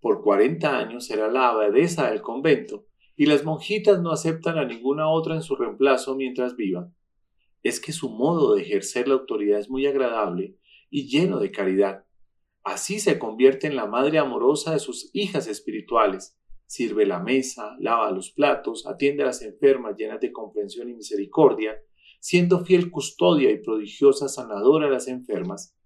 [0.00, 2.84] Por cuarenta años será la abadesa del convento
[3.14, 6.90] y las monjitas no aceptan a ninguna otra en su reemplazo mientras viva.
[7.62, 10.56] Es que su modo de ejercer la autoridad es muy agradable
[10.90, 12.04] y lleno de caridad
[12.64, 18.10] Así se convierte en la madre amorosa de sus hijas espirituales, sirve la mesa, lava
[18.12, 21.76] los platos, atiende a las enfermas llenas de comprensión y misericordia,
[22.20, 25.76] siendo fiel custodia y prodigiosa sanadora a las enfermas,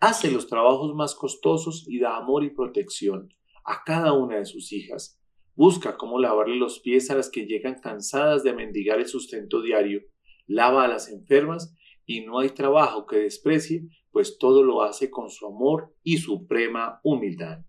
[0.00, 3.28] hace los trabajos más costosos y da amor y protección
[3.64, 5.20] a cada una de sus hijas,
[5.54, 10.00] busca cómo lavarle los pies a las que llegan cansadas de mendigar el sustento diario,
[10.46, 11.76] lava a las enfermas
[12.06, 17.00] y no hay trabajo que desprecie, pues todo lo hace con su amor y suprema
[17.02, 17.64] humildad.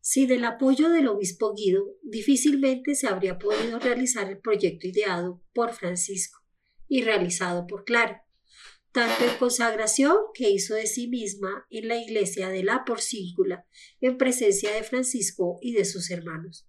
[0.00, 5.74] Sin el apoyo del obispo Guido, difícilmente se habría podido realizar el proyecto ideado por
[5.74, 6.38] Francisco
[6.86, 8.24] y realizado por Clara,
[8.92, 13.66] tanto en consagración que hizo de sí misma en la iglesia de la Porcíncula,
[14.00, 16.66] en presencia de Francisco y de sus hermanos,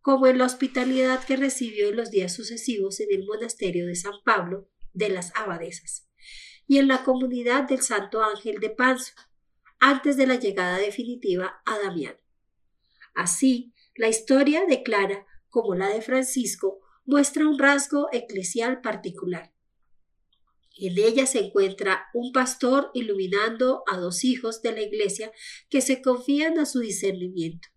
[0.00, 4.14] como en la hospitalidad que recibió en los días sucesivos en el monasterio de San
[4.24, 6.08] Pablo de las Abadesas
[6.66, 9.12] y en la comunidad del Santo Ángel de Panzo,
[9.80, 12.16] antes de la llegada definitiva a Damián.
[13.14, 19.52] Así, la historia de Clara, como la de Francisco, muestra un rasgo eclesial particular.
[20.78, 25.30] En ella se encuentra un pastor iluminando a dos hijos de la iglesia
[25.68, 27.68] que se confían a su discernimiento.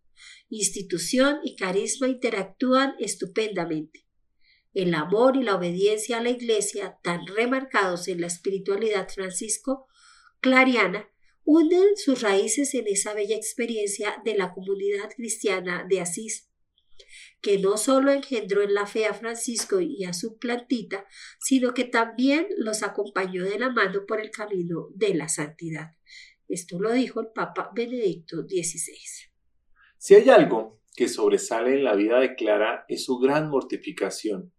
[0.50, 4.05] Institución y carisma interactúan estupendamente.
[4.76, 9.88] El amor y la obediencia a la iglesia, tan remarcados en la espiritualidad francisco
[10.42, 11.10] clariana,
[11.46, 16.52] unen sus raíces en esa bella experiencia de la comunidad cristiana de Asís,
[17.42, 21.06] que no solo engendró en la fe a Francisco y a su plantita,
[21.40, 25.92] sino que también los acompañó de la mano por el camino de la santidad.
[26.50, 29.30] Esto lo dijo el Papa Benedicto XVI.
[29.98, 34.52] Si hay algo que sobresale en la vida de Clara es su gran mortificación.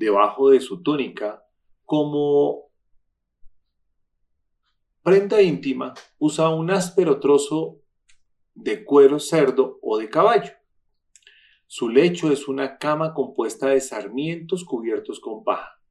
[0.00, 1.44] Debajo de su túnica,
[1.84, 2.70] como
[5.02, 7.82] prenda íntima usa un áspero trozo
[8.54, 10.52] de cuero cerdo o de caballo.
[11.66, 15.82] Su lecho es una cama compuesta de sarmientos cubiertos con paja.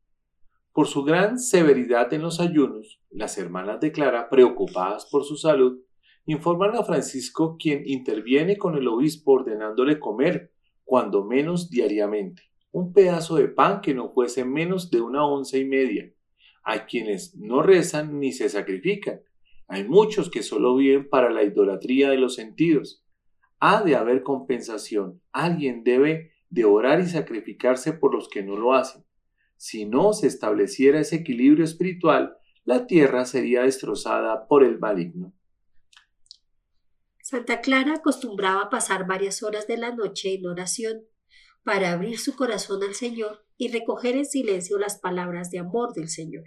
[0.73, 5.83] Por su gran severidad en los ayunos, las hermanas de Clara, preocupadas por su salud,
[6.25, 10.51] informan a Francisco quien interviene con el obispo ordenándole comer,
[10.83, 15.65] cuando menos diariamente, un pedazo de pan que no fuese menos de una onza y
[15.65, 16.11] media,
[16.63, 19.21] hay quienes no rezan ni se sacrifican.
[19.67, 23.03] Hay muchos que solo viven para la idolatría de los sentidos.
[23.59, 25.21] Ha de haber compensación.
[25.31, 29.03] Alguien debe de orar y sacrificarse por los que no lo hacen.
[29.57, 35.33] Si no se estableciera ese equilibrio espiritual, la tierra sería destrozada por el maligno.
[37.21, 41.08] Santa Clara acostumbraba pasar varias horas de la noche en oración
[41.69, 46.09] para abrir su corazón al Señor y recoger en silencio las palabras de amor del
[46.09, 46.45] Señor.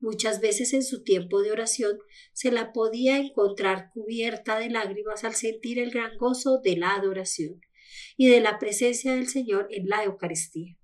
[0.00, 1.98] Muchas veces en su tiempo de oración
[2.32, 7.60] se la podía encontrar cubierta de lágrimas al sentir el gran gozo de la adoración
[8.16, 10.78] y de la presencia del Señor en la Eucaristía.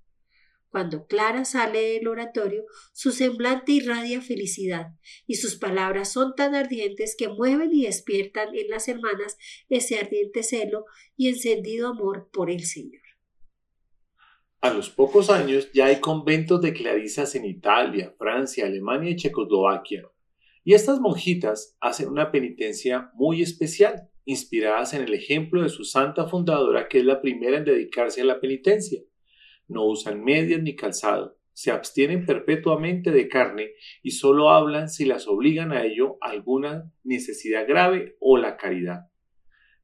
[0.68, 4.88] Cuando Clara sale del oratorio, su semblante irradia felicidad
[5.26, 9.38] y sus palabras son tan ardientes que mueven y despiertan en las hermanas
[9.70, 10.84] ese ardiente celo
[11.16, 13.07] y encendido amor por el Señor.
[14.60, 20.02] A los pocos años ya hay conventos de clarisas en Italia, Francia, Alemania y Checoslovaquia.
[20.64, 26.26] Y estas monjitas hacen una penitencia muy especial, inspiradas en el ejemplo de su santa
[26.26, 29.00] fundadora, que es la primera en dedicarse a la penitencia.
[29.68, 35.28] No usan medias ni calzado, se abstienen perpetuamente de carne y solo hablan si las
[35.28, 39.02] obligan a ello alguna necesidad grave o la caridad.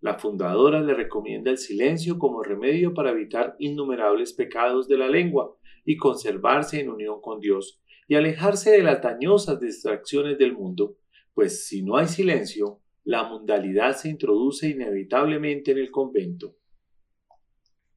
[0.05, 5.57] La fundadora le recomienda el silencio como remedio para evitar innumerables pecados de la lengua
[5.83, 10.99] y conservarse en unión con Dios y alejarse de las dañosas distracciones del mundo,
[11.33, 16.55] pues si no hay silencio, la mundalidad se introduce inevitablemente en el convento.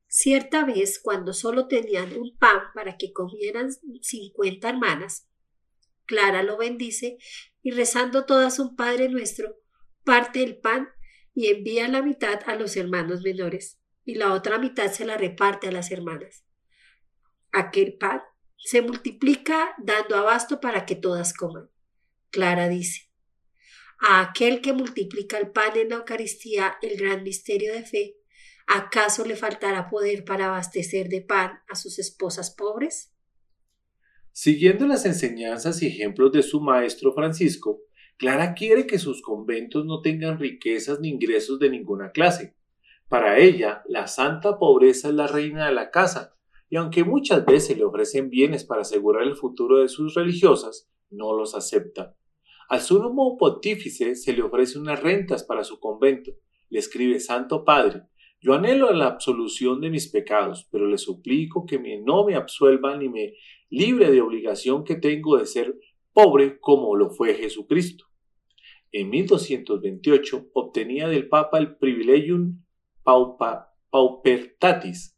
[0.08, 3.68] Cierta vez, cuando solo tenían un pan para que comieran
[4.00, 5.28] cincuenta hermanas,
[6.06, 7.18] Clara lo bendice
[7.62, 9.58] y rezando todas un Padre nuestro,
[10.06, 10.88] parte el pan
[11.38, 15.68] y envía la mitad a los hermanos menores y la otra mitad se la reparte
[15.68, 16.44] a las hermanas.
[17.52, 18.24] Aquel pan
[18.58, 21.70] se multiplica dando abasto para que todas coman.
[22.32, 23.12] Clara dice,
[24.00, 28.16] a aquel que multiplica el pan en la Eucaristía, el gran misterio de fe,
[28.66, 33.14] ¿acaso le faltará poder para abastecer de pan a sus esposas pobres?
[34.32, 37.87] Siguiendo las enseñanzas y ejemplos de su maestro Francisco,
[38.18, 42.56] Clara quiere que sus conventos no tengan riquezas ni ingresos de ninguna clase.
[43.08, 46.36] Para ella, la santa pobreza es la reina de la casa,
[46.68, 51.34] y aunque muchas veces le ofrecen bienes para asegurar el futuro de sus religiosas, no
[51.34, 52.16] los acepta.
[52.70, 56.32] Al sumo pontífice se le ofrece unas rentas para su convento.
[56.70, 58.04] Le escribe Santo Padre,
[58.42, 63.10] Yo anhelo la absolución de mis pecados, pero le suplico que no me absuelva ni
[63.10, 63.36] me
[63.70, 65.78] libre de obligación que tengo de ser
[66.14, 68.07] pobre como lo fue Jesucristo.
[68.98, 72.66] En 1228 obtenía del Papa el privilegium
[73.92, 75.16] paupertatis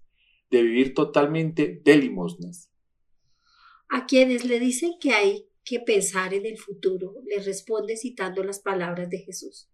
[0.49, 2.73] de vivir totalmente de limosnas.
[3.87, 8.59] A quienes le dicen que hay que pensar en el futuro, le responde citando las
[8.59, 9.69] palabras de Jesús.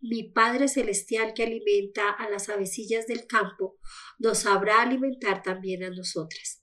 [0.00, 3.76] Mi Padre Celestial que alimenta a las avecillas del campo,
[4.20, 6.62] nos sabrá alimentar también a nosotras.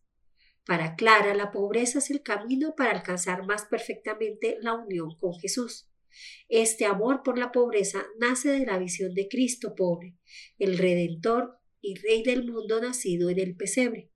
[0.65, 5.88] Para Clara, la pobreza es el camino para alcanzar más perfectamente la unión con Jesús.
[6.48, 10.15] Este amor por la pobreza nace de la visión de Cristo pobre,
[10.57, 14.11] el Redentor y Rey del mundo nacido en el pesebre.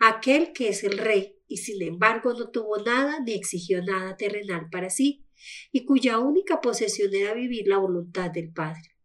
[0.00, 4.68] Aquel que es el Rey y sin embargo no tuvo nada ni exigió nada terrenal
[4.70, 5.26] para sí,
[5.70, 8.96] y cuya única posesión era vivir la voluntad del Padre.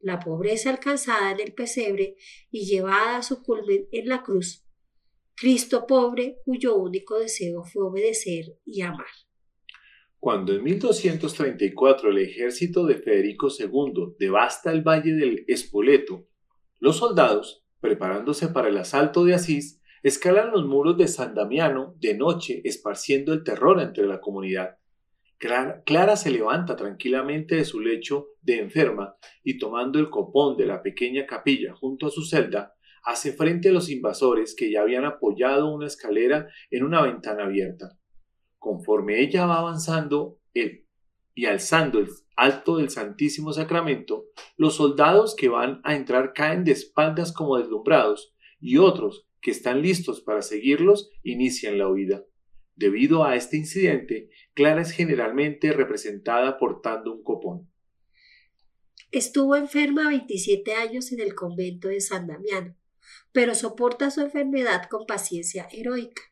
[0.00, 2.16] La pobreza alcanzada en el pesebre
[2.50, 4.64] y llevada a su culmen en la cruz.
[5.34, 9.06] Cristo pobre cuyo único deseo fue obedecer y amar.
[10.22, 16.28] Cuando en 1234 el ejército de Federico II devasta el valle del Espoleto,
[16.78, 22.14] los soldados, preparándose para el asalto de Asís, escalan los muros de San Damiano de
[22.16, 24.76] noche, esparciendo el terror entre la comunidad.
[25.38, 30.66] Clara, Clara se levanta tranquilamente de su lecho de enferma y tomando el copón de
[30.66, 35.04] la pequeña capilla junto a su celda, hace frente a los invasores que ya habían
[35.04, 37.98] apoyado una escalera en una ventana abierta.
[38.62, 40.86] Conforme ella va avanzando el,
[41.34, 42.06] y alzando el
[42.36, 44.26] alto del Santísimo Sacramento,
[44.56, 49.82] los soldados que van a entrar caen de espaldas como deslumbrados y otros que están
[49.82, 52.24] listos para seguirlos inician la huida.
[52.76, 57.68] Debido a este incidente, Clara es generalmente representada portando un copón.
[59.10, 62.76] Estuvo enferma 27 años en el convento de San Damiano,
[63.32, 66.31] pero soporta su enfermedad con paciencia heroica.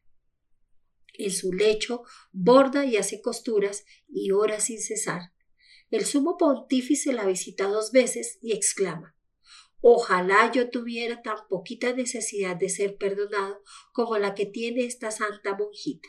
[1.24, 2.02] En su lecho
[2.32, 5.32] borda y hace costuras y ora sin cesar.
[5.90, 9.16] El sumo pontífice la visita dos veces y exclama
[9.82, 15.56] Ojalá yo tuviera tan poquita necesidad de ser perdonado como la que tiene esta santa
[15.56, 16.08] monjita.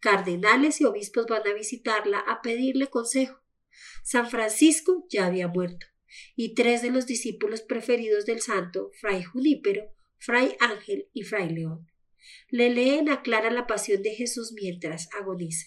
[0.00, 3.40] Cardenales y obispos van a visitarla a pedirle consejo.
[4.02, 5.86] San Francisco ya había muerto,
[6.34, 11.86] y tres de los discípulos preferidos del santo, Fray Junípero, Fray Ángel y Fray León,
[12.50, 15.66] le leen a Clara la pasión de Jesús mientras agoniza.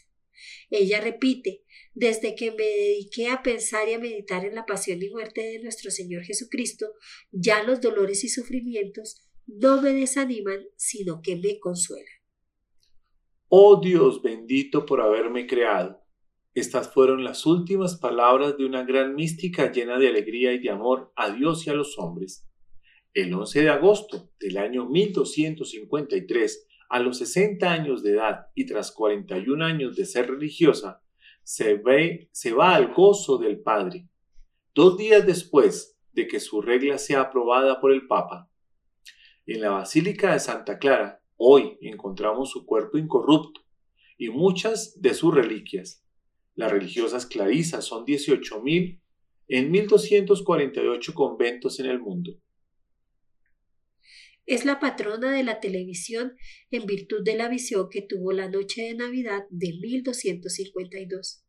[0.70, 1.64] Ella repite,
[1.94, 5.60] desde que me dediqué a pensar y a meditar en la pasión y muerte de
[5.60, 6.94] nuestro Señor Jesucristo,
[7.32, 12.06] ya los dolores y sufrimientos no me desaniman, sino que me consuelan.
[13.48, 16.04] Oh Dios bendito por haberme creado.
[16.54, 21.12] Estas fueron las últimas palabras de una gran mística llena de alegría y de amor
[21.16, 22.49] a Dios y a los hombres.
[23.14, 28.92] El 11 de agosto del año 1253, a los 60 años de edad y tras
[28.92, 31.02] 41 años de ser religiosa,
[31.44, 34.08] se, ve, se va al gozo del Padre.
[34.76, 38.50] Dos días después de que su regla sea aprobada por el Papa.
[39.48, 43.62] En la Basílica de Santa Clara, hoy encontramos su cuerpo incorrupto
[44.20, 46.06] y muchas de sus reliquias.
[46.54, 49.00] Las religiosas clarisas son 18.000
[49.48, 52.38] en 1248 conventos en el mundo.
[54.50, 56.36] Es la patrona de la televisión
[56.72, 61.46] en virtud de la visión que tuvo la noche de Navidad de 1252.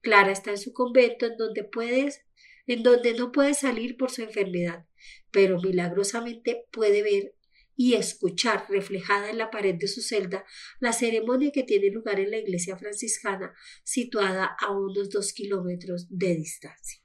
[0.00, 2.24] Clara está en su convento en donde puedes
[2.66, 4.86] en donde no puede salir por su enfermedad,
[5.30, 7.34] pero milagrosamente puede ver
[7.76, 10.46] y escuchar reflejada en la pared de su celda
[10.80, 13.52] la ceremonia que tiene lugar en la iglesia franciscana
[13.84, 17.02] situada a unos dos kilómetros de distancia.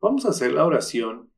[0.00, 1.29] Vamos a hacer la oración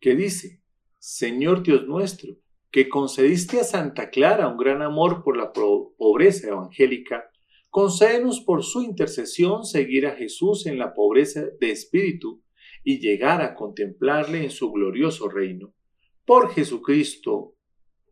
[0.00, 0.62] que dice,
[0.98, 2.36] Señor Dios nuestro,
[2.70, 7.30] que concediste a Santa Clara un gran amor por la pobreza evangélica,
[7.70, 12.42] concédenos por su intercesión seguir a Jesús en la pobreza de espíritu
[12.84, 15.74] y llegar a contemplarle en su glorioso reino.
[16.24, 17.54] Por Jesucristo,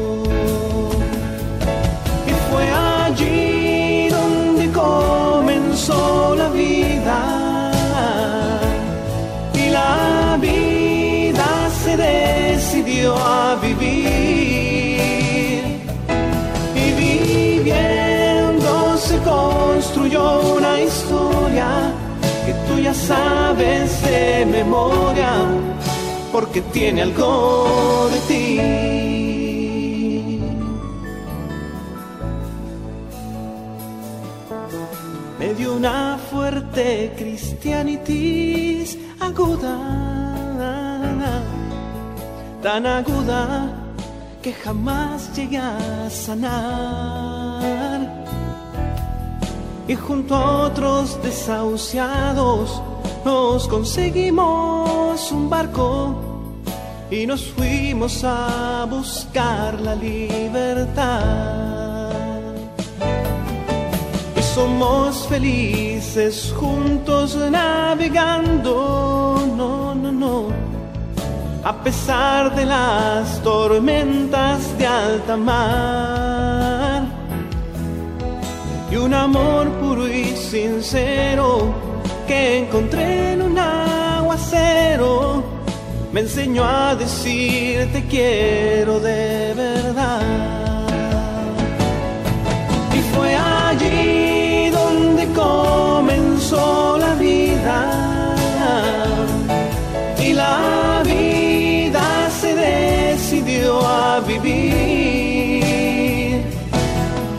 [5.86, 7.72] Comenzó la vida.
[9.54, 14.80] Y la vida se decidió a vivir.
[16.76, 21.68] Y viviendo se construyó una historia
[22.46, 25.32] que tú ya sabes de memoria,
[26.32, 28.85] porque tiene algo de ti.
[35.76, 39.78] Una fuerte cristianitis aguda,
[42.62, 43.70] tan aguda
[44.42, 47.46] que jamás llegué a sanar
[49.88, 52.82] y junto a otros desahuciados
[53.26, 56.56] nos conseguimos un barco
[57.12, 61.75] y nos fuimos a buscar la libertad.
[64.56, 68.74] Somos felices juntos navegando,
[69.54, 70.48] no, no, no,
[71.62, 77.04] a pesar de las tormentas de alta mar
[78.90, 81.74] y un amor puro y sincero
[82.26, 85.44] que encontré en un aguacero
[86.14, 90.45] me enseñó a decir te quiero de verdad.
[96.50, 98.36] Comenzó la vida
[100.20, 105.64] y la vida se decidió a vivir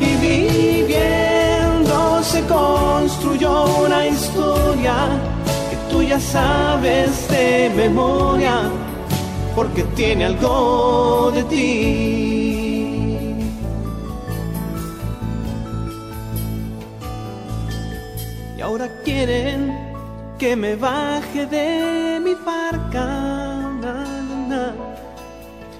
[0.01, 4.95] y viviendo se construyó una historia
[5.71, 8.71] que tú ya sabes de memoria
[9.55, 12.26] porque tiene algo de ti.
[19.17, 19.61] Quieren
[20.39, 23.07] que me baje de mi barca,
[23.83, 23.97] na,
[24.51, 24.65] na,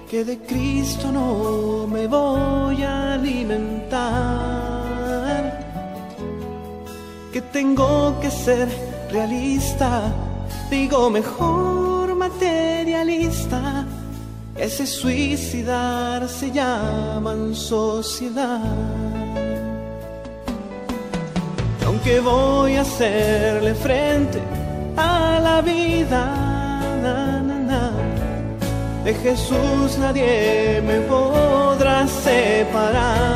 [0.09, 4.05] que de Cristo no me voy a alimentar,
[7.33, 8.69] que tengo que ser
[9.11, 9.91] realista,
[10.71, 13.85] digo mejor materialista,
[14.57, 19.16] ese suicidar se llaman sociedad.
[22.07, 24.41] Aunque voy a hacerle frente
[24.97, 26.25] a la vida,
[27.03, 27.91] na,
[29.03, 33.27] de Jesús nadie me podrá separar.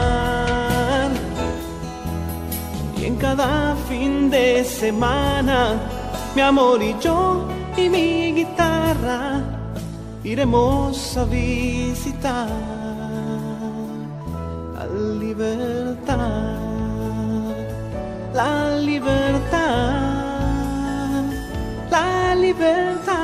[2.97, 5.75] Y en cada fin de semana,
[6.37, 9.41] mi amor y yo y mi guitarra
[10.23, 12.47] iremos a visitar
[14.77, 14.87] la
[15.19, 16.60] libertad
[18.41, 19.61] la libertad,
[21.91, 23.17] la libertad,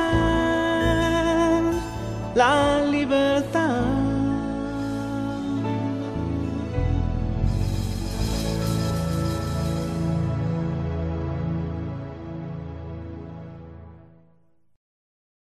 [2.35, 3.66] la libertad.